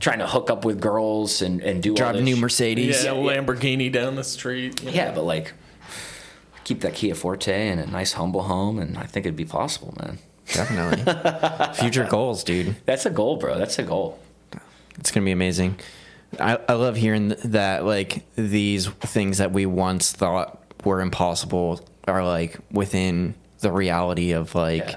[0.00, 2.40] trying to hook up with girls and, and do all Drive a this new sh-
[2.40, 3.04] Mercedes.
[3.04, 4.80] Yeah, Lamborghini down the street.
[4.80, 4.92] you know.
[4.96, 5.52] Yeah, but like
[6.64, 9.94] keep that Kia Forte in a nice humble home, and I think it'd be possible,
[10.00, 10.18] man.
[10.52, 11.74] Definitely.
[11.74, 12.76] Future goals, dude.
[12.86, 13.58] That's a goal, bro.
[13.58, 14.18] That's a goal.
[14.98, 15.78] It's gonna be amazing.
[16.40, 22.24] I, I love hearing that like these things that we once thought were impossible are
[22.24, 24.96] like within the reality of like Yeah.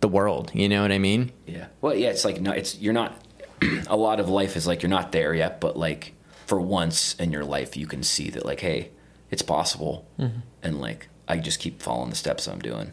[0.00, 0.50] the world.
[0.54, 1.32] You know what I mean?
[1.46, 1.66] Yeah.
[1.80, 2.10] Well, yeah.
[2.10, 3.16] It's like no, it's you're not.
[3.88, 6.14] a lot of life is like you're not there yet, but like
[6.46, 8.90] for once in your life, you can see that like, hey,
[9.30, 10.40] it's possible, mm-hmm.
[10.62, 12.92] and like I just keep following the steps I'm doing.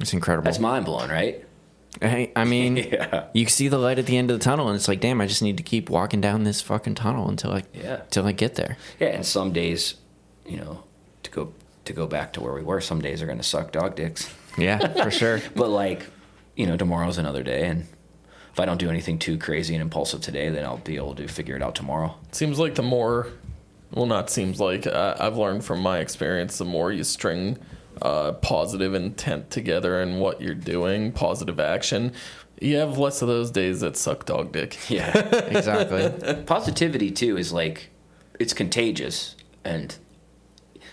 [0.00, 0.44] It's incredible.
[0.44, 1.44] That's mind blowing, right?
[2.00, 3.26] Hey, I mean, Yeah.
[3.32, 5.26] you see the light at the end of the tunnel, and it's like, damn, I
[5.26, 8.02] just need to keep walking down this fucking tunnel until I, Yeah.
[8.02, 8.76] until I get there.
[8.98, 9.94] Yeah, and some days,
[10.46, 10.82] you know,
[11.24, 11.52] to go
[11.90, 14.32] to go back to where we were, some days are going to suck dog dicks.
[14.56, 15.40] Yeah, for sure.
[15.54, 16.06] But like,
[16.56, 17.86] you know, tomorrow's another day, and
[18.52, 21.28] if I don't do anything too crazy and impulsive today, then I'll be able to
[21.28, 22.16] figure it out tomorrow.
[22.32, 23.28] Seems like the more,
[23.92, 27.58] well, not seems like, uh, I've learned from my experience, the more you string
[28.02, 32.12] uh, positive intent together in what you're doing, positive action,
[32.60, 34.78] you have less of those days that suck dog dick.
[34.90, 35.16] Yeah,
[35.46, 36.42] exactly.
[36.44, 37.90] positivity too is like
[38.38, 39.96] it's contagious, and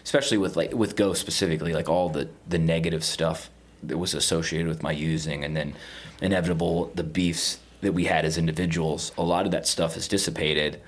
[0.07, 3.49] especially with like with Go specifically, like all the the negative stuff
[3.83, 5.73] that was associated with my using, and then
[6.21, 9.11] inevitable the beefs that we had as individuals.
[9.17, 10.81] A lot of that stuff is dissipated,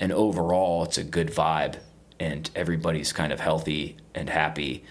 [0.00, 1.76] and overall, it's a good vibe,
[2.18, 4.82] and everybody's kind of healthy and happy,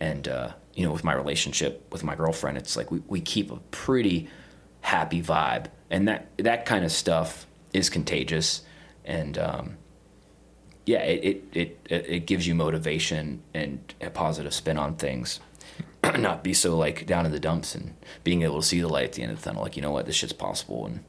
[0.00, 3.50] and uh, you know, with my relationship with my girlfriend, it's like we, we keep
[3.50, 4.30] a pretty
[4.80, 8.62] happy vibe, and that that kind of stuff is contagious,
[9.04, 9.76] and um,
[10.86, 15.40] yeah, it, it it it gives you motivation and a positive spin on things.
[16.16, 19.06] Not be so like down in the dumps and being able to see the light
[19.06, 19.62] at the end of the tunnel.
[19.62, 21.00] Like you know what, this shit's possible and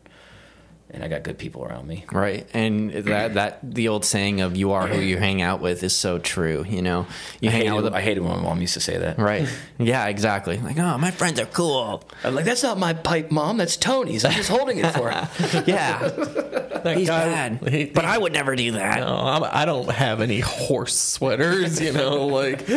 [0.90, 2.06] and I got good people around me.
[2.12, 5.84] Right, and that that the old saying of "you are who you hang out with"
[5.84, 6.66] is so true.
[6.68, 7.06] You know,
[7.42, 8.98] you I hang hated, out with I a, hated when my mom used to say
[8.98, 9.20] that.
[9.20, 9.48] right.
[9.78, 10.58] Yeah, exactly.
[10.58, 12.04] Like, oh, my friends are cool.
[12.24, 13.58] I'm like, that's not my pipe, mom.
[13.58, 14.24] That's Tony's.
[14.26, 15.28] I'm just holding it for him.
[15.68, 16.00] Yeah,
[16.84, 19.00] That he's guy- bad, he- but I would never do that.
[19.02, 22.68] No, I'm, I don't have any horse sweaters, you know, like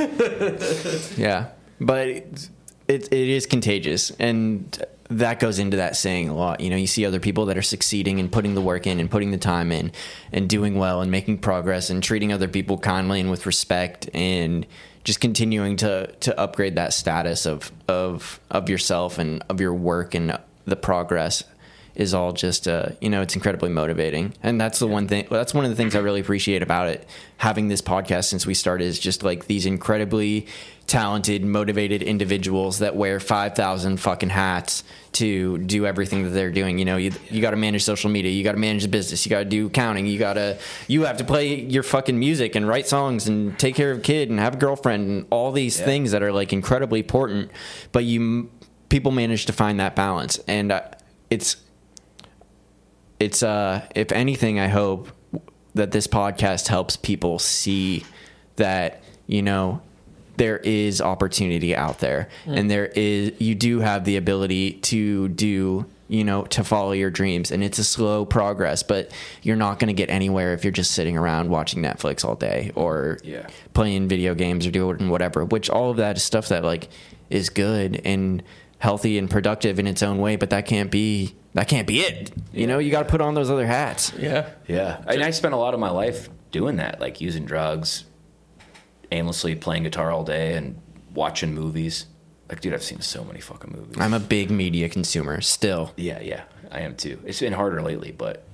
[1.16, 1.48] Yeah,
[1.80, 2.48] but it,
[2.88, 6.60] it, it is contagious, and that goes into that saying a lot.
[6.60, 9.10] You know, you see other people that are succeeding and putting the work in and
[9.10, 9.92] putting the time in
[10.32, 14.66] and doing well and making progress and treating other people kindly and with respect and
[15.02, 20.14] just continuing to to upgrade that status of of of yourself and of your work
[20.14, 21.42] and the progress
[21.94, 24.32] is all just uh, you know it's incredibly motivating.
[24.42, 27.06] And that's the one thing that's one of the things i really appreciate about it.
[27.38, 30.46] Having this podcast since we started is just like these incredibly
[30.90, 34.82] talented motivated individuals that wear 5000 fucking hats
[35.12, 38.32] to do everything that they're doing you know you, you got to manage social media
[38.32, 41.02] you got to manage the business you got to do accounting you got to you
[41.04, 44.30] have to play your fucking music and write songs and take care of a kid
[44.30, 45.84] and have a girlfriend and all these Yeah.
[45.86, 47.52] things that are like incredibly important
[47.92, 48.50] but you
[48.88, 50.82] people manage to find that balance and uh,
[51.30, 51.54] it's
[53.20, 55.08] it's uh if anything i hope
[55.74, 58.04] that this podcast helps people see
[58.56, 59.80] that you know
[60.40, 62.28] there is opportunity out there.
[62.46, 62.54] Hmm.
[62.54, 67.10] And there is you do have the ability to do you know to follow your
[67.10, 67.50] dreams.
[67.50, 69.12] And it's a slow progress but
[69.42, 72.72] you're not going to get anywhere if you're just sitting around watching netflix all day
[72.74, 73.46] or Yeah.
[73.74, 76.88] playing video games or doing whatever which all of that is stuff that like
[77.28, 78.42] is good and
[78.78, 82.32] healthy and productive in its own way but that can't be that can't be it.
[82.54, 84.12] You know you got to put on those other hats.
[84.18, 84.48] Yeah.
[84.66, 88.04] Yeah, and I spent a lot of my life doing that, like using drugs,
[89.10, 90.80] aimlessly playing guitar all day, and
[91.14, 92.06] watching movies.
[92.48, 93.96] Like, dude, I've seen so many fucking movies.
[94.00, 97.20] i'm a big media consumer still yeah, yeah, I am too.
[97.24, 98.44] It's been harder lately, but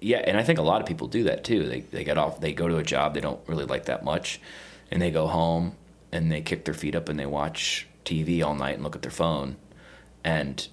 [0.00, 1.66] yeah, and I think a lot of people do that too.
[1.68, 4.40] They they get off, they go to a job they don't really like that much,
[4.90, 5.76] and they go home
[6.12, 9.02] and they kick their feet up and they watch TV all night and look at
[9.02, 9.56] their phone,
[10.22, 10.68] and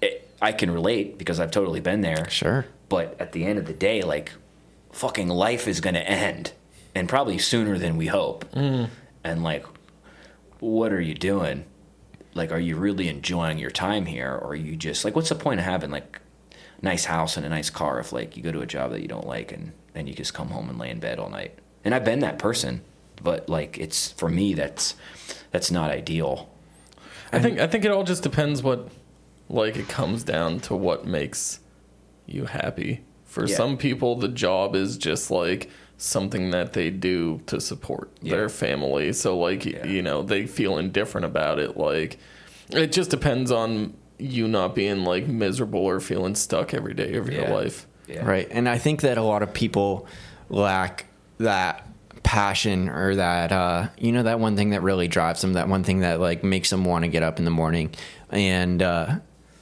[0.00, 2.28] it, I can relate because I've totally been there.
[2.30, 4.32] sure But at the end of the day, like,
[4.92, 6.52] fucking life is going to end,
[6.94, 8.44] and probably sooner than we hope.
[8.52, 8.88] Mm.
[9.24, 9.64] And like,
[10.60, 11.64] what are you doing?
[12.34, 15.34] Like, are you really enjoying your time here, or are you just like, what's the
[15.34, 16.20] point of having like,
[16.82, 19.08] nice house and a nice car if like you go to a job that you
[19.08, 21.58] don't like and and you just come home and lay in bed all night?
[21.84, 22.82] And I've been that person,
[23.22, 24.94] but like, it's for me that's
[25.50, 26.48] that's not ideal.
[27.32, 28.88] I think I think it all just depends what
[29.48, 31.60] like it comes down to what makes
[32.26, 33.00] you happy.
[33.24, 33.56] For Yeah.
[33.56, 35.68] some people the job is just like
[36.02, 38.36] something that they do to support Yeah.
[38.36, 39.12] their family.
[39.12, 39.86] So like Yeah.
[39.86, 42.18] you know, they feel indifferent about it like
[42.70, 47.28] it just depends on you not being like miserable or feeling stuck every day of
[47.30, 47.52] your Yeah.
[47.54, 47.86] life.
[48.06, 48.24] Yeah.
[48.24, 48.48] Right.
[48.50, 50.06] And I think that a lot of people
[50.48, 51.06] lack
[51.38, 51.86] that
[52.22, 55.82] passion or that uh you know that one thing that really drives them that one
[55.82, 57.90] thing that like makes them want to get up in the morning
[58.30, 59.06] and uh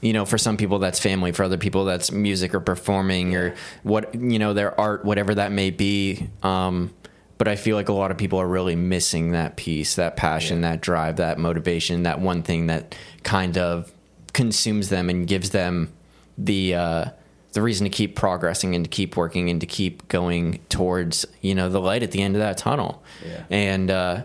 [0.00, 3.54] you know for some people that's family for other people that's music or performing or
[3.82, 6.92] what you know their art whatever that may be um
[7.38, 10.60] but I feel like a lot of people are really missing that piece, that passion,
[10.60, 10.70] Yeah.
[10.72, 13.92] that drive, that motivation, that one thing that kind of
[14.32, 15.92] consumes them and gives them
[16.36, 17.04] the uh,
[17.52, 21.54] the reason to keep progressing and to keep working and to keep going towards you
[21.54, 23.04] know the light at the end of that tunnel.
[23.24, 23.44] Yeah.
[23.50, 24.22] And uh,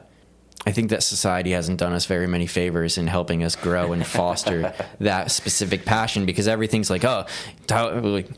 [0.65, 4.05] I think that society hasn't done us very many favors in helping us grow and
[4.05, 7.25] foster that specific passion because everything's like, oh,
[7.67, 8.29] Tyler, like,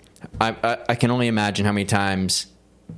[0.42, 2.48] I, I, I can only imagine how many times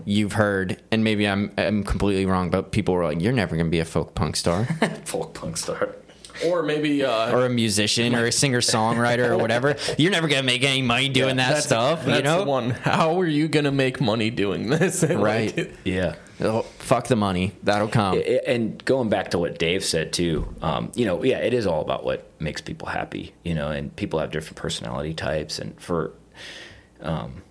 [0.06, 3.70] you've heard, and maybe I'm I'm completely wrong, but people were like, "You're never gonna
[3.70, 4.66] be a folk punk star,
[5.06, 5.96] Folk punk star.
[6.46, 9.76] Or maybe uh or a musician, or a singer songwriter, or whatever.
[9.98, 12.70] You're never gonna make any money doing that that's- stuff." That's you know, one.
[12.72, 15.04] How are you gonna make money doing this?
[15.04, 15.76] And, like, Right.
[15.84, 16.16] Yeah.
[16.40, 18.22] Oh, fuck the money, that'll come.
[18.46, 21.82] And going back to what Dave said too, um, you know, yeah, it is all
[21.82, 26.14] about what makes people happy, you know, and people have different personality types, and for,
[27.02, 27.42] um,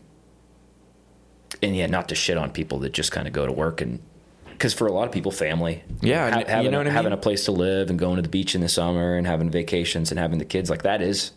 [1.63, 4.01] and yeah, not to shit on people that just kind of go to work and,
[4.51, 7.13] because for a lot of people, family, Yeah, ha- you having, know what I having
[7.13, 10.11] a place to live and going to the beach in the summer and having vacations
[10.11, 11.33] and having the kids, like that is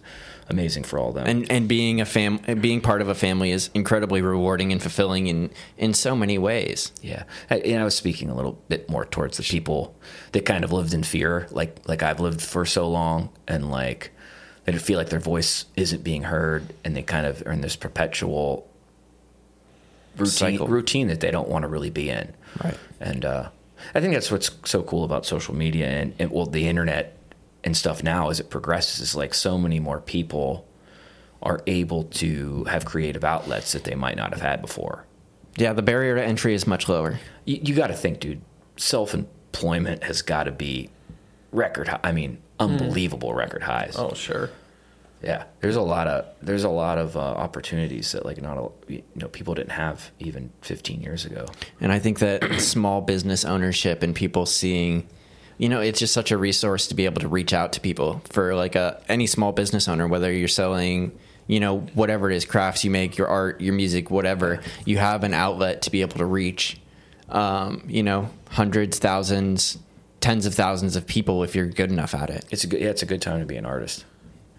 [0.50, 1.28] amazing for all of them.
[1.28, 5.28] and and being a fam being part of a family is incredibly rewarding and fulfilling
[5.28, 6.92] in in so many ways.
[7.02, 9.96] Yeah, I, and I was speaking a little bit more towards the people
[10.32, 14.12] that kind of lived in fear, like like I've lived for so long, and like
[14.66, 17.76] they feel like their voice isn't being heard, and they kind of are in this
[17.76, 18.68] perpetual
[20.18, 20.68] routine Cycle.
[20.68, 22.34] routine that they don't want to really be in.
[22.64, 22.78] Right.
[23.00, 23.50] And uh,
[23.96, 27.16] I think that's what's so cool about social media and, and well the internet
[27.64, 30.68] and stuff now as it progresses is like so many more people
[31.42, 35.06] are able to have creative outlets that they might not have had before.
[35.58, 37.20] Yeah, the barrier to entry is much lower.
[37.46, 38.42] You, you got to think, dude.
[38.78, 40.90] Self employment has got to be
[41.52, 41.90] record.
[41.90, 43.96] High, I mean, unbelievable record highs.
[43.98, 44.50] Oh, sure.
[45.22, 48.94] Yeah, there's a lot of there's a lot of uh, opportunities that like not a,
[48.94, 51.46] you know people didn't have even 15 years ago.
[51.82, 55.10] And I think that small business ownership and people seeing,
[55.60, 58.22] you know, it's just such a resource to be able to reach out to people
[58.30, 61.12] for like a any small business owner, whether you're selling,
[61.48, 65.26] you know, whatever it is, crafts you make, your art, your music, whatever, you have
[65.26, 66.80] an outlet to be able to reach,
[67.28, 69.78] um, you know, hundreds, thousands,
[70.22, 72.46] tens of thousands of people if you're good enough at it.
[72.52, 74.06] It's a good yeah, it's a good time to be an artist.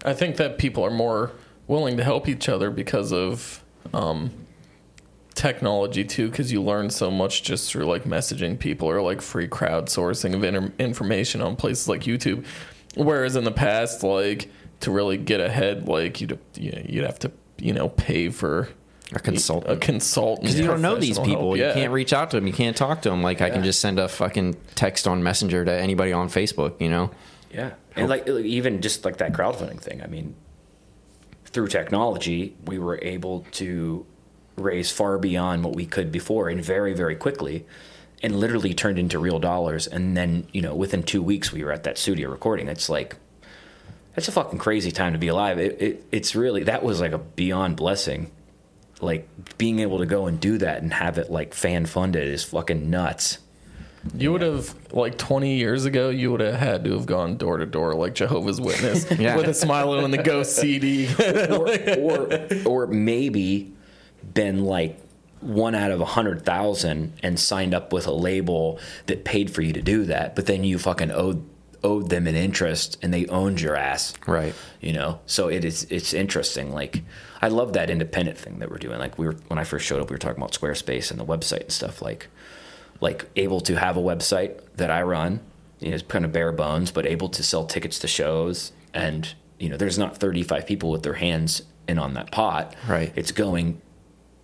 [0.05, 1.31] I think that people are more
[1.67, 4.29] willing to help each other because of um,
[5.33, 9.47] technology too, because you learn so much just through like messaging people or like free
[9.47, 12.45] crowdsourcing of inter- information on places like YouTube.
[12.95, 14.49] Whereas in the past, like
[14.81, 18.67] to really get ahead, like you'd you know, you'd have to you know pay for
[19.13, 19.71] A consultant.
[19.71, 21.57] a consultant Because you don't know these people, help.
[21.57, 23.21] you can't reach out to them, you can't talk to them.
[23.23, 26.89] Like I can just send a fucking text on Messenger to anybody on Facebook, you
[26.89, 27.11] know.
[27.53, 30.01] Yeah, and like even just like that crowdfunding thing.
[30.01, 30.35] I mean,
[31.45, 34.05] through technology, we were able to
[34.57, 37.65] raise far beyond what we could before, and very very quickly,
[38.23, 39.87] and literally turned into real dollars.
[39.87, 42.67] And then you know, within two weeks, we were at that studio recording.
[42.67, 43.15] It's like.
[44.13, 45.57] That's a fucking crazy time to be alive.
[45.57, 48.29] It, it, it's really that was like a beyond blessing.
[48.99, 49.25] Like
[49.57, 52.89] being able to go and do that and have it like fan funded is fucking
[52.89, 53.37] nuts.
[54.13, 56.09] You would have like 20 years ago.
[56.09, 59.37] You would have had to have gone door to door like Jehovah's Witness Yeah.
[59.37, 61.07] with a Smilo and the Ghost CD.
[61.49, 63.71] or, or or maybe
[64.33, 64.99] been like
[65.41, 69.61] one out of a hundred thousand and signed up with a label that paid for
[69.61, 71.47] you to do that, but then you fucking owed
[71.83, 74.13] owed them an interest and they owned your ass.
[74.27, 74.53] Right.
[74.81, 75.19] You know?
[75.25, 76.71] So it is it's interesting.
[76.71, 77.03] Like
[77.41, 78.99] I love that independent thing that we're doing.
[78.99, 81.25] Like we were when I first showed up, we were talking about Squarespace and the
[81.25, 82.27] website and stuff like
[82.99, 85.39] like able to have a website that I run,
[85.79, 89.33] you know, it's kind of bare bones, but able to sell tickets to shows and
[89.57, 92.75] you know, there's not 35 people with their hands in on that pot.
[92.87, 93.13] Right.
[93.15, 93.79] It's going,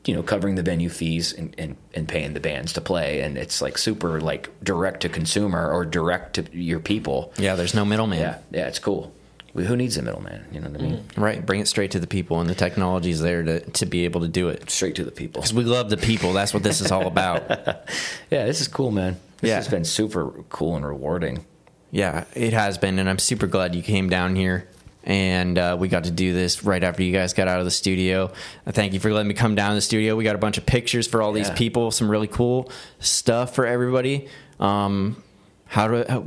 [0.08, 3.20] you know, covering the venue fees and, and, and paying the bands to play.
[3.22, 7.34] And it's like super like direct to consumer or direct to your people.
[7.38, 8.20] Yeah, there's no middleman.
[8.20, 8.38] Yeah.
[8.51, 8.68] Yeah.
[8.68, 9.12] It's cool.
[9.53, 10.45] Who needs a middleman?
[10.51, 10.97] You know what I mean?
[10.97, 11.22] Mm-hmm.
[11.22, 11.45] Right.
[11.45, 14.22] Bring it straight to the people, and the technology is there to, to be able
[14.22, 14.70] to do it.
[14.70, 15.41] Straight to the people.
[15.41, 16.32] Because we love the people.
[16.32, 17.43] That's what this is all about.
[18.32, 18.45] Yeah.
[18.45, 19.18] This is cool, man.
[19.41, 19.55] This Yeah.
[19.58, 21.45] has been super cool and rewarding.
[21.91, 24.68] Yeah, it has been, and I'm super glad you came down here.
[25.08, 27.72] And uh, we got to do this right after you guys got out of the
[27.72, 28.30] studio.
[28.66, 30.18] Uh, thank you for letting me come down to the studio.
[30.18, 33.66] We got a bunch of pictures for all these people, some really cool stuff for
[33.66, 34.28] everybody.
[34.60, 35.24] Um,
[35.66, 36.20] how do how,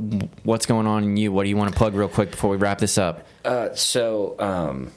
[0.43, 1.31] what's going on in you?
[1.31, 3.27] What do you want to plug real quick before we wrap this up?
[3.45, 4.91] Uh, so, um,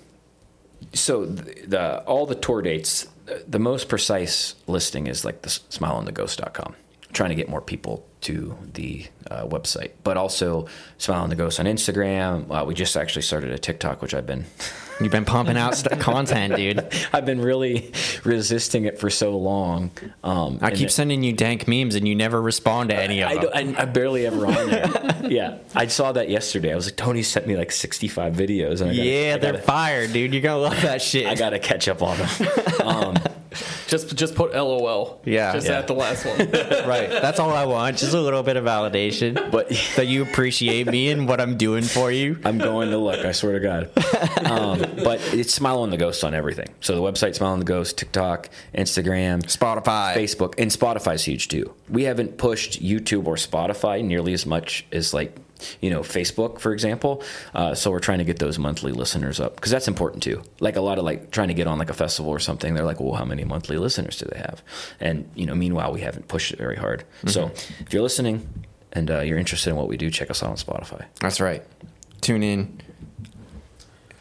[0.95, 3.07] so the, the all the tour dates,
[3.47, 6.75] the most precise listing is like the smiloandtheghost.com.
[7.15, 10.67] Trying to get more people to the uh, website, but also
[10.99, 12.51] Smilo and the Ghost on Instagram.
[12.51, 14.45] Uh, we just actually started a TikTok, which I've been
[15.01, 16.87] You've been pumping out st- content, dude.
[17.13, 17.93] I've been really
[18.23, 19.91] resisting it for so long.
[20.23, 23.31] Um, I keep it- sending you dank memes, and you never respond to any of
[23.31, 23.77] I, them.
[23.77, 25.21] I, I barely ever on there.
[25.29, 26.73] yeah, I saw that yesterday.
[26.73, 28.81] I was like, Tony sent me like 65 videos.
[28.81, 30.33] And I gotta, yeah, I they're gotta, fire, dude.
[30.33, 31.27] You're gonna love that shit.
[31.27, 32.29] I gotta catch up on them.
[32.83, 33.17] Um,
[33.87, 35.21] just just put LOL.
[35.25, 35.53] Yeah.
[35.53, 35.79] Just Yeah.
[35.79, 36.39] at the last one.
[36.89, 37.09] right.
[37.11, 37.99] That's all I want.
[37.99, 39.51] Just a little bit of validation.
[39.51, 42.39] But- that you appreciate me and what I'm doing for you.
[42.45, 43.25] I'm going to look.
[43.25, 43.91] I swear to God.
[44.45, 46.69] Um, but it's Smilo and the Ghost on everything.
[46.81, 50.15] So the website Smilo and the Ghost, TikTok, Instagram, Spotify.
[50.15, 51.73] Facebook, and Spotify's huge too.
[51.89, 55.37] We haven't pushed YouTube or Spotify nearly as much as like
[55.81, 57.23] you know Facebook, for example.
[57.55, 60.43] Uh, so we're trying to get those monthly listeners up because that's important too.
[60.61, 62.75] Like a lot of like trying to get on like a festival or something.
[62.75, 64.63] They're like, well, how many monthly listeners do they have?
[65.01, 67.05] And you know, meanwhile, we haven't pushed it very hard.
[67.27, 67.51] So
[67.81, 68.49] if you're listening
[68.93, 71.05] and uh, you're interested in what we do, check us out on Spotify.
[71.21, 71.63] That's right.
[72.21, 72.81] Tune in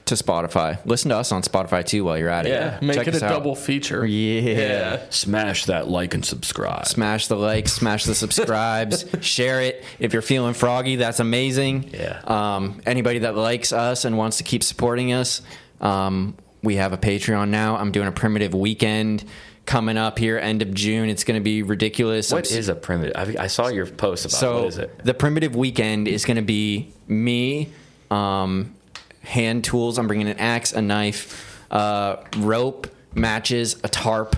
[0.06, 0.80] to Spotify.
[0.86, 2.50] Listen to us on Spotify too while you're at it.
[2.50, 2.80] Yeah.
[2.82, 3.30] Make Check it a out.
[3.30, 4.06] double feature.
[4.06, 5.02] Yeah.
[5.10, 6.88] Smash that like and subscribe.
[6.88, 9.84] Smash the like, smash the subscribes, share it.
[10.00, 11.90] If you're feeling froggy, that's amazing.
[11.94, 12.22] Yeah.
[12.26, 15.42] Um, anybody that likes us and wants to keep supporting us,
[15.80, 17.76] um, we have a Patreon now.
[17.78, 19.24] I'm doing a primitive weekend
[19.66, 21.10] coming up here, end of June.
[21.10, 22.32] It's going to be ridiculous.
[22.32, 23.16] What I'm is a primitive?
[23.16, 25.00] I, I saw your post about so what is it?
[25.04, 27.70] the primitive weekend is going to be me,
[28.12, 28.76] um,
[29.24, 29.98] hand tools.
[29.98, 34.36] I'm bringing an axe, a knife, uh, rope, matches, a tarp,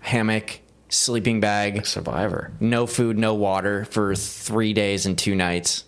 [0.00, 2.52] hammock, sleeping bag, Survivor.
[2.60, 5.84] no food, no water for three days and two nights.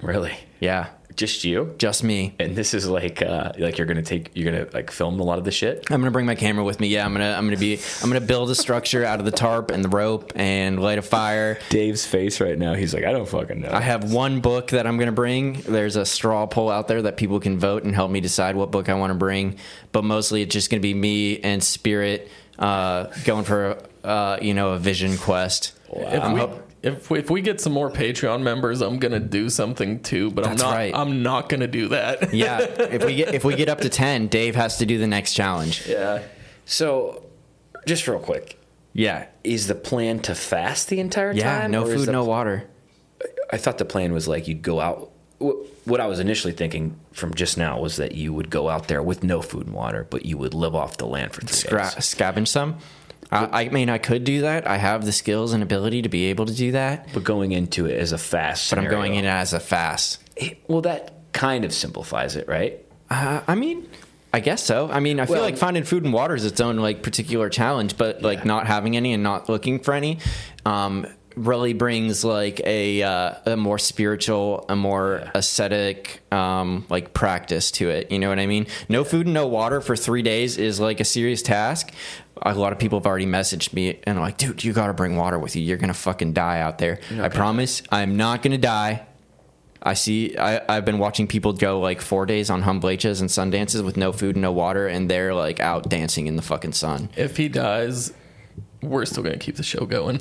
[0.00, 0.34] Really?
[0.60, 0.88] Yeah,
[1.18, 1.74] Just you?
[1.78, 2.34] just me.
[2.38, 5.38] And this is like uh like you're gonna take you're gonna like film a lot
[5.38, 5.84] of the shit?
[5.90, 6.88] I'm gonna bring my camera with me.
[6.88, 9.70] Yeah, I'm gonna I'm gonna be I'm gonna build a structure out of the tarp
[9.70, 11.58] and the rope and light a fire.
[11.68, 13.70] Dave's face right now, he's like, I don't fucking know.
[13.72, 15.60] I have one book that I'm going to bring.
[15.62, 18.70] There's a straw poll out there that people can vote and help me decide what
[18.70, 19.58] book I want to bring.
[19.92, 24.54] But mostly it's just going to be me and Spirit uh, going for, uh, you
[24.54, 25.72] know, a vision quest.
[25.90, 29.20] If I'm we, hop- if, we, if we get some more Patreon members, I'm gonna
[29.20, 30.30] do something too.
[30.30, 30.74] But That's I'm not.
[30.76, 30.94] right.
[30.94, 32.32] I'm not gonna do that.
[32.34, 35.06] yeah, if we get if we get up to ten, Dave has to do the
[35.06, 35.86] next challenge.
[35.86, 36.22] yeah.
[36.64, 37.24] So
[37.86, 38.58] just real quick,
[38.92, 41.70] Yeah, is the plan to fast the entire yeah, time?
[41.70, 42.68] no food, the no water.
[43.50, 45.10] I thought the plan was like you'd go out.
[45.38, 49.02] What I was initially thinking from just now was that you would go out there
[49.02, 51.94] with no food and water, but you would live off the land for three Scra-
[51.94, 52.04] days.
[52.04, 52.78] scavenge some.
[53.30, 54.66] I, I mean, I could do that.
[54.66, 57.08] I have the skills and ability to be able to do that.
[57.12, 60.22] But going into it as a fast, But I'm going in as a fast.
[60.36, 62.84] It- well, that kind of simplifies it, right?
[63.10, 63.86] Uh, I mean,
[64.32, 64.90] I guess so.
[64.90, 67.48] I mean, I feel Well- like finding food and water is its own like particular
[67.48, 70.18] challenge, but like not having any and not looking for any
[70.66, 71.06] um,
[71.38, 77.88] really brings like a uh, a more spiritual, a more ascetic um, like practice to
[77.90, 78.10] it.
[78.10, 78.66] You know what I mean?
[78.88, 81.92] No food and no water for three days is like a serious task.
[82.42, 84.94] A lot of people have already messaged me and are like, dude, you got to
[84.94, 85.62] bring water with you.
[85.62, 87.00] You're gonna fucking die out there.
[87.20, 89.06] I promise, I'm not gonna die.
[89.82, 90.36] I see.
[90.36, 94.12] I, I've been watching people go like four days on hanblechas and sundances with no
[94.12, 97.10] food and no water, and they're like out dancing in the fucking sun.
[97.16, 98.12] If he dies,
[98.82, 100.20] we're still gonna keep the show going.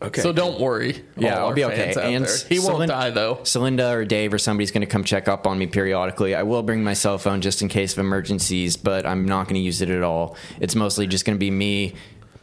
[0.00, 0.20] Okay.
[0.20, 1.04] So don't worry.
[1.16, 1.92] Yeah, I'll be okay.
[2.00, 3.36] And he won't die though.
[3.36, 6.36] Celinda or Dave or somebody's going to come check up on me periodically.
[6.36, 9.56] I will bring my cell phone just in case of emergencies, but I'm not going
[9.56, 10.36] to use it at all.
[10.60, 11.94] It's mostly just going to be me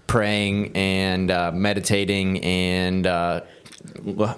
[0.05, 3.41] praying and uh, meditating and uh,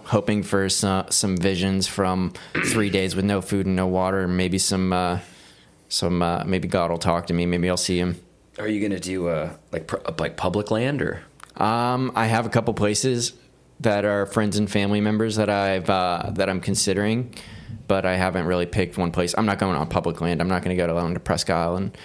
[0.05, 2.33] hoping for some, some visions from
[2.67, 4.93] three days with no food and no water, and maybe some.
[4.93, 5.19] Uh,
[5.89, 7.45] some uh, maybe God will talk to me.
[7.45, 8.19] Maybe I'll see him.
[8.59, 9.89] Are you gonna do uh, like
[10.19, 11.23] like public land or?
[11.57, 13.33] Um, I have a couple places
[13.79, 17.33] that are friends and family members that I've uh, that I'm considering,
[17.87, 19.35] but I haven't really picked one place.
[19.37, 20.41] I'm not going on public land.
[20.41, 21.97] I'm not going to go to down to Presque Isle and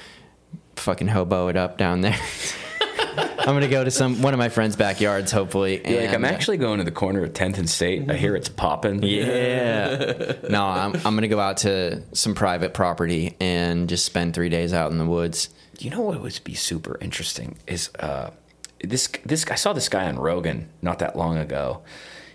[0.76, 2.18] fucking hobo it up down there.
[3.44, 5.82] I'm going to go to some one of my friends' backyards, hopefully.
[5.86, 8.08] You're like, I'm uh, actually going to the corner of 10th and State.
[8.10, 9.02] I hear it's popping.
[9.02, 10.34] Yeah.
[10.48, 14.48] no, I'm I'm going to go out to some private property and just spend three
[14.48, 15.48] days out in the woods.
[15.78, 18.30] You know what would be super interesting is uh,
[18.82, 21.82] this this I saw this guy on Rogan not that long ago.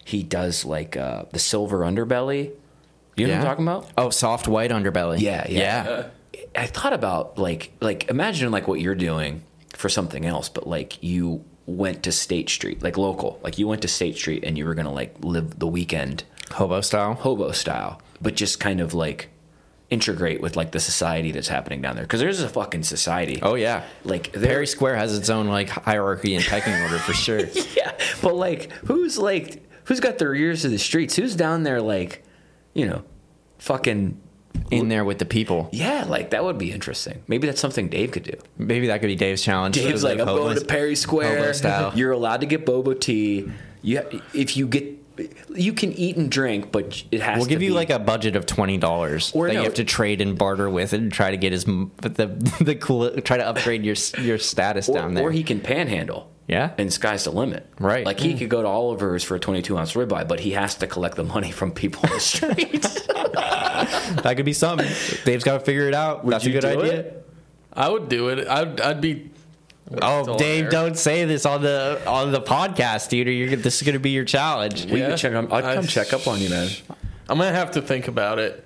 [0.03, 2.51] He does like uh, the silver underbelly.
[3.15, 3.89] You know what I'm talking about?
[3.97, 5.19] Oh, soft white underbelly.
[5.19, 6.05] Yeah, yeah.
[6.33, 6.41] yeah.
[6.55, 9.43] I thought about like like imagine like what you're doing
[9.73, 13.81] for something else, but like you went to State Street, like local, like you went
[13.81, 17.13] to State Street and you were gonna like live the weekend Hobo style.
[17.15, 19.29] hobo style, but just kind of like
[19.89, 23.39] integrate with like the society that's happening down there because there's a fucking society.
[23.41, 23.84] Oh yeah.
[24.03, 27.39] like Perry Square has its own like hierarchy and pecking order for sure.
[27.76, 31.15] yeah, but like who's like who's got their ears to the streets?
[31.15, 32.23] Who's down there like,
[32.73, 33.03] you know,
[33.59, 34.19] fucking
[34.72, 35.69] in there with the people.
[35.72, 37.23] yeah, like that would be interesting.
[37.27, 38.38] Maybe that's something Dave could do.
[38.57, 39.76] Maybe that could be Dave's challenge.
[39.76, 41.53] Dave's like, I'm going to Perry Square.
[41.95, 43.49] You're allowed to get boba tea.
[43.81, 44.03] You,
[44.34, 44.97] if you get,
[45.53, 47.38] you can eat and drink, but it has.
[47.38, 49.76] We'll to give you be- like a budget of twenty dollars that Or you have
[49.76, 52.27] to trade and barter with and try to get his m- the
[52.61, 55.23] the cool try to upgrade your your status or, down there.
[55.23, 56.31] or he can panhandle.
[56.48, 56.72] Yeah.
[56.77, 57.69] and sky's the limit.
[57.77, 58.06] Right.
[58.06, 58.38] like he hmm.
[58.38, 61.26] could go to Oliver's for a 22 ounce ribeye, but he has to collect the
[61.26, 62.84] money from people on the street.
[64.23, 64.88] that could be something.
[65.26, 66.26] Dave's got to figure it out.
[66.26, 66.99] That's a good do idea.
[66.99, 67.30] it?
[67.73, 68.48] I would do it.
[68.48, 69.30] I'd, I'd be.
[70.01, 70.72] Oh, Dave, there.
[70.72, 73.27] don't say this on the on the podcast, dude.
[73.27, 74.85] Or you're this is gonna be your challenge.
[74.85, 75.09] we Yeah.
[75.09, 75.34] could check.
[75.35, 76.69] on- I'd I- come check up on you, man.
[77.30, 78.64] I'm gonna have to think about it.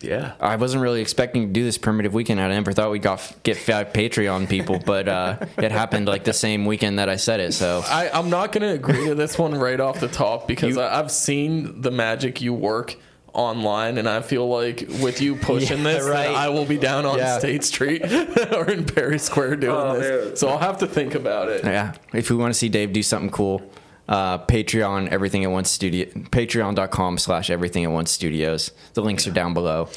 [0.00, 0.32] Yeah.
[0.40, 2.40] I wasn't really expecting to do this primitive weekend.
[2.40, 6.32] I never thought we got get five Patreon people, but uh, it happened like the
[6.32, 7.52] same weekend that I said it.
[7.52, 11.00] So I, I'm not gonna agree to this one right off the top because I,
[11.00, 12.94] I've seen the magic you work
[13.38, 16.28] online, and I feel like with you pushing Yeah, this, right.
[16.30, 17.38] I will be down on Yeah.
[17.38, 18.02] State Street
[18.52, 20.26] or in Perry Square doing Oh, this.
[20.26, 20.36] man.
[20.36, 21.64] So I'll have to think about it.
[21.64, 21.94] Yeah.
[22.12, 23.62] If we want to see Dave do something cool,
[24.08, 28.72] uh, Patreon, everything at once studio, patreon.com slash everything at once studios.
[28.94, 29.88] The links are down below.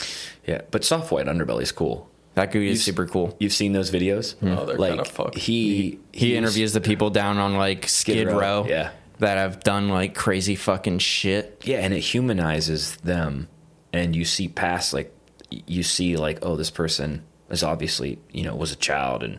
[0.45, 2.09] Yeah, but soft white underbelly's cool.
[2.35, 3.35] That dude is super cool.
[3.39, 4.35] You've seen those videos?
[4.41, 5.35] Oh, they're like kinda fucked.
[5.37, 8.91] he He he's- interviews the people down on like Skid, Row, Row, yeah.
[9.21, 11.61] That have done like crazy fucking shit.
[11.65, 13.47] Yeah, and it humanizes them,
[13.93, 15.15] and you see past like
[15.67, 19.37] you see like oh this person is obviously you know was a child and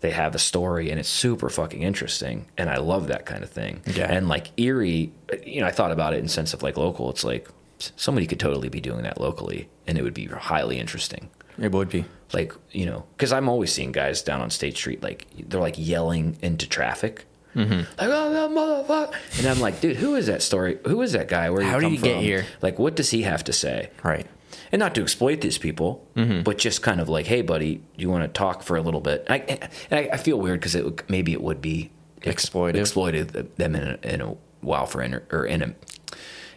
[0.00, 3.48] they have a story and it's super fucking interesting and i love that kind of
[3.48, 4.12] thing Yeah.
[4.12, 5.10] and like erie
[5.46, 8.38] you know i thought about it in sense of like local it's like somebody could
[8.38, 12.04] totally be doing that locally and it would be highly interesting It would be.
[12.34, 15.76] like you know because i'm always seeing guys down on state street like they're like
[15.78, 17.24] yelling into traffic
[17.58, 17.72] Mm-hmm.
[17.72, 21.28] like oh that motherfucker and i'm like dude who is that story who is that
[21.28, 22.46] guy where How did he get here?
[22.62, 24.26] like what does he have to say Right.
[24.72, 26.42] and not to exploit these people, Mm-hmm.
[26.42, 29.00] but just kind of like, hey, buddy, do you want to talk for a little
[29.00, 29.24] bit?
[29.30, 31.90] I, and I, I feel weird because it maybe it would be
[32.22, 32.74] ex- Exploitive.
[32.76, 35.74] exploited them in a, in a while for enter, or in a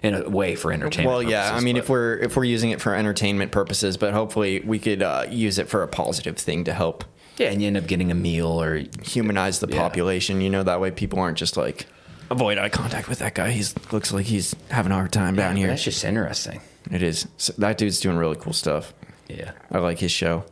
[0.04, 1.12] in a way for entertainment.
[1.14, 1.54] Well, yeah.
[1.54, 5.04] I mean, if we're if we're using it for entertainment purposes, but hopefully we could
[5.04, 7.04] uh, use it for a positive thing to help
[7.42, 9.78] yeah, and you end up getting a meal or humanize the Yeah.
[9.80, 10.42] population.
[10.42, 11.88] You know, that way people aren't just like
[12.30, 13.52] avoid eye contact with that guy.
[13.52, 15.68] He's looks like he's having a hard time down here.
[15.68, 16.62] that's just interesting.
[16.92, 17.28] It is.
[17.38, 18.94] So that dude's doing really cool stuff.
[19.28, 20.44] Yeah, I like his show.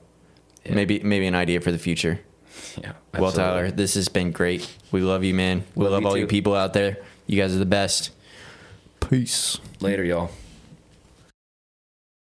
[0.66, 0.76] Yeah.
[0.76, 2.20] Maybe maybe an idea for the future.
[2.82, 2.94] yeah.
[3.18, 3.32] Well.
[3.32, 4.70] Tyler, this has been great.
[4.92, 5.64] We love you, man.
[5.76, 6.98] We Love love you all you people out there.
[7.28, 8.12] You guys are the best.
[9.00, 9.58] Peace.
[9.80, 10.30] later, y'all.